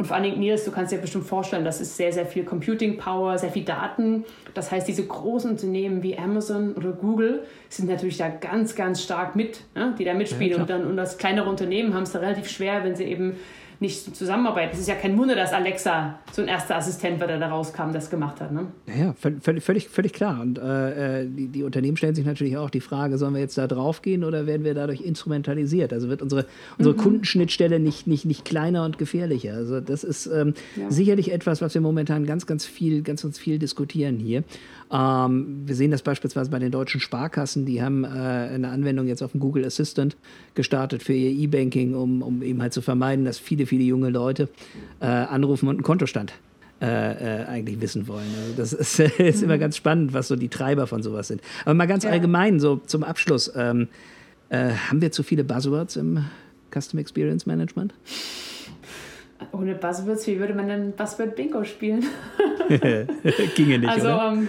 [0.00, 2.42] Und vor allen Dingen, Nils, du kannst dir bestimmt vorstellen, das ist sehr, sehr viel
[2.42, 4.24] Computing Power, sehr viel Daten.
[4.54, 9.36] Das heißt, diese großen Unternehmen wie Amazon oder Google sind natürlich da ganz, ganz stark
[9.36, 10.54] mit, ne, die da mitspielen.
[10.54, 13.34] Ja, und dann und das kleinere Unternehmen haben es da relativ schwer, wenn sie eben
[13.80, 14.74] nicht zusammenarbeiten.
[14.74, 17.92] Es ist ja kein Wunder, dass Alexa so ein erster Assistent war, der da rauskam,
[17.92, 18.52] das gemacht hat.
[18.52, 18.66] Ne?
[18.86, 20.40] Ja, völlig, völlig, völlig klar.
[20.42, 23.66] Und äh, die, die Unternehmen stellen sich natürlich auch die Frage, sollen wir jetzt da
[23.66, 25.94] drauf gehen oder werden wir dadurch instrumentalisiert?
[25.94, 26.44] Also wird unsere,
[26.76, 27.00] unsere mhm.
[27.00, 29.54] Kundenschnittstelle nicht, nicht, nicht kleiner und gefährlicher.
[29.54, 30.90] Also das ist ähm, ja.
[30.90, 34.44] sicherlich etwas, was wir momentan ganz, ganz viel, ganz, ganz viel diskutieren hier.
[34.92, 39.22] Ähm, wir sehen das beispielsweise bei den deutschen Sparkassen, die haben äh, eine Anwendung jetzt
[39.22, 40.16] auf dem Google Assistant
[40.54, 44.48] gestartet für ihr E-Banking, um, um eben halt zu vermeiden, dass viele, viele junge Leute
[45.00, 46.32] äh, anrufen und einen Kontostand
[46.82, 48.26] äh, äh, eigentlich wissen wollen.
[48.42, 51.40] Also das ist, ist immer ganz spannend, was so die Treiber von sowas sind.
[51.64, 52.10] Aber mal ganz ja.
[52.10, 53.88] allgemein, so zum Abschluss, ähm,
[54.48, 56.24] äh, haben wir zu viele Buzzwords im
[56.72, 57.94] Custom Experience Management?
[59.52, 62.04] Ohne Buzzwords, wie würde man denn Buzzword Bingo spielen?
[63.54, 64.32] Ginge nicht, also, oder?
[64.32, 64.48] Ähm,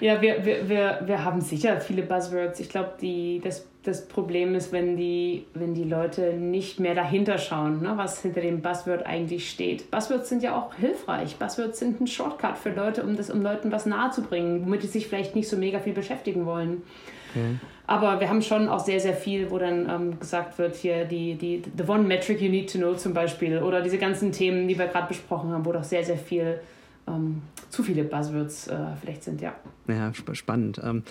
[0.00, 2.60] ja, wir, wir, wir, wir haben sicher viele Buzzwords.
[2.60, 2.94] Ich glaube,
[3.42, 8.20] das, das Problem ist, wenn die, wenn die Leute nicht mehr dahinter schauen, ne, was
[8.20, 9.90] hinter dem Buzzword eigentlich steht.
[9.90, 11.36] Buzzwords sind ja auch hilfreich.
[11.36, 15.08] Buzzwords sind ein Shortcut für Leute, um, das, um Leuten was nahezubringen, womit sie sich
[15.08, 16.82] vielleicht nicht so mega viel beschäftigen wollen.
[17.30, 17.56] Okay.
[17.86, 21.36] Aber wir haben schon auch sehr, sehr viel, wo dann ähm, gesagt wird, hier die,
[21.36, 24.78] die The One Metric You Need to Know zum Beispiel oder diese ganzen Themen, die
[24.78, 26.60] wir gerade besprochen haben, wo doch sehr, sehr viel
[27.06, 29.54] ähm, zu viele Buzzwords äh, vielleicht sind, ja.
[29.88, 30.80] Ja, spannend.
[30.84, 31.02] Ähm,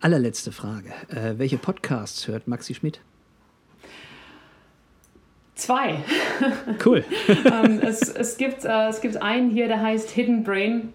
[0.00, 0.90] allerletzte Frage.
[1.08, 3.00] Äh, welche Podcasts hört Maxi Schmidt?
[5.54, 5.96] Zwei.
[6.84, 7.04] Cool.
[7.28, 10.94] ähm, es, es, gibt, äh, es gibt einen hier, der heißt Hidden Brain.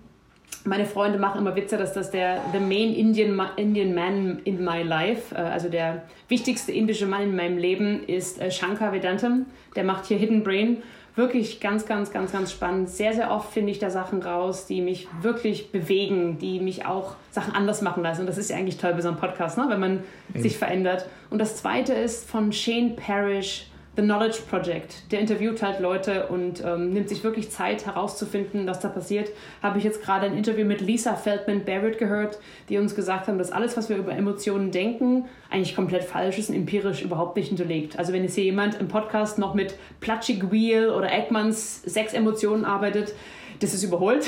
[0.64, 4.82] Meine Freunde machen immer Witze, dass das der the main Indian, Indian man in my
[4.82, 9.46] life, äh, also der wichtigste indische Mann in meinem Leben ist äh, Shankar Vedantam.
[9.76, 10.82] Der macht hier Hidden Brain
[11.16, 12.90] wirklich ganz, ganz, ganz, ganz spannend.
[12.90, 17.16] Sehr, sehr oft finde ich da Sachen raus, die mich wirklich bewegen, die mich auch
[17.32, 18.22] Sachen anders machen lassen.
[18.22, 19.66] Und das ist ja eigentlich toll bei so einem Podcast, ne?
[19.70, 20.04] wenn man
[20.34, 20.44] Eben.
[20.44, 21.08] sich verändert.
[21.30, 25.12] Und das zweite ist von Shane Parrish, The Knowledge Project.
[25.12, 29.30] Der interviewt halt Leute und ähm, nimmt sich wirklich Zeit herauszufinden, was da passiert.
[29.64, 33.38] Habe ich jetzt gerade ein Interview mit Lisa Feldman Barrett gehört, die uns gesagt haben,
[33.38, 37.48] dass alles, was wir über Emotionen denken, eigentlich komplett falsch ist und empirisch überhaupt nicht
[37.48, 37.98] hinterlegt.
[37.98, 42.66] Also wenn jetzt hier jemand im Podcast noch mit Platschig Wheel oder Eggmans sechs Emotionen
[42.66, 43.14] arbeitet,
[43.62, 44.28] das ist überholt.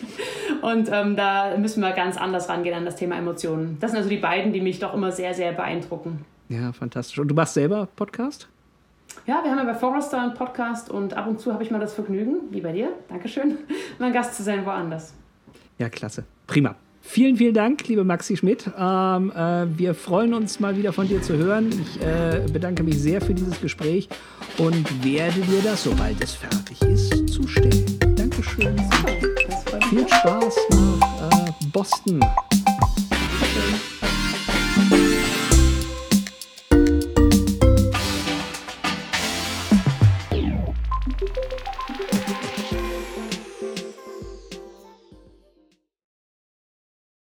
[0.62, 3.78] und ähm, da müssen wir ganz anders rangehen an das Thema Emotionen.
[3.80, 6.24] Das sind also die beiden, die mich doch immer sehr, sehr beeindrucken.
[6.48, 7.18] Ja, fantastisch.
[7.20, 8.48] Und du machst selber Podcast?
[9.26, 11.80] Ja, wir haben ja bei Forrester einen Podcast und ab und zu habe ich mal
[11.80, 13.58] das Vergnügen, wie bei dir, Dankeschön,
[13.98, 15.14] mein Gast zu sein woanders.
[15.78, 16.24] Ja, klasse.
[16.46, 16.76] Prima.
[17.02, 18.70] Vielen, vielen Dank, liebe Maxi Schmidt.
[18.78, 21.70] Ähm, äh, wir freuen uns mal wieder von dir zu hören.
[21.70, 24.08] Ich äh, bedanke mich sehr für dieses Gespräch
[24.58, 27.98] und werde dir das, sobald es fertig ist, zustellen.
[28.16, 28.76] Dankeschön.
[29.88, 32.20] Viel Spaß nach äh, Boston.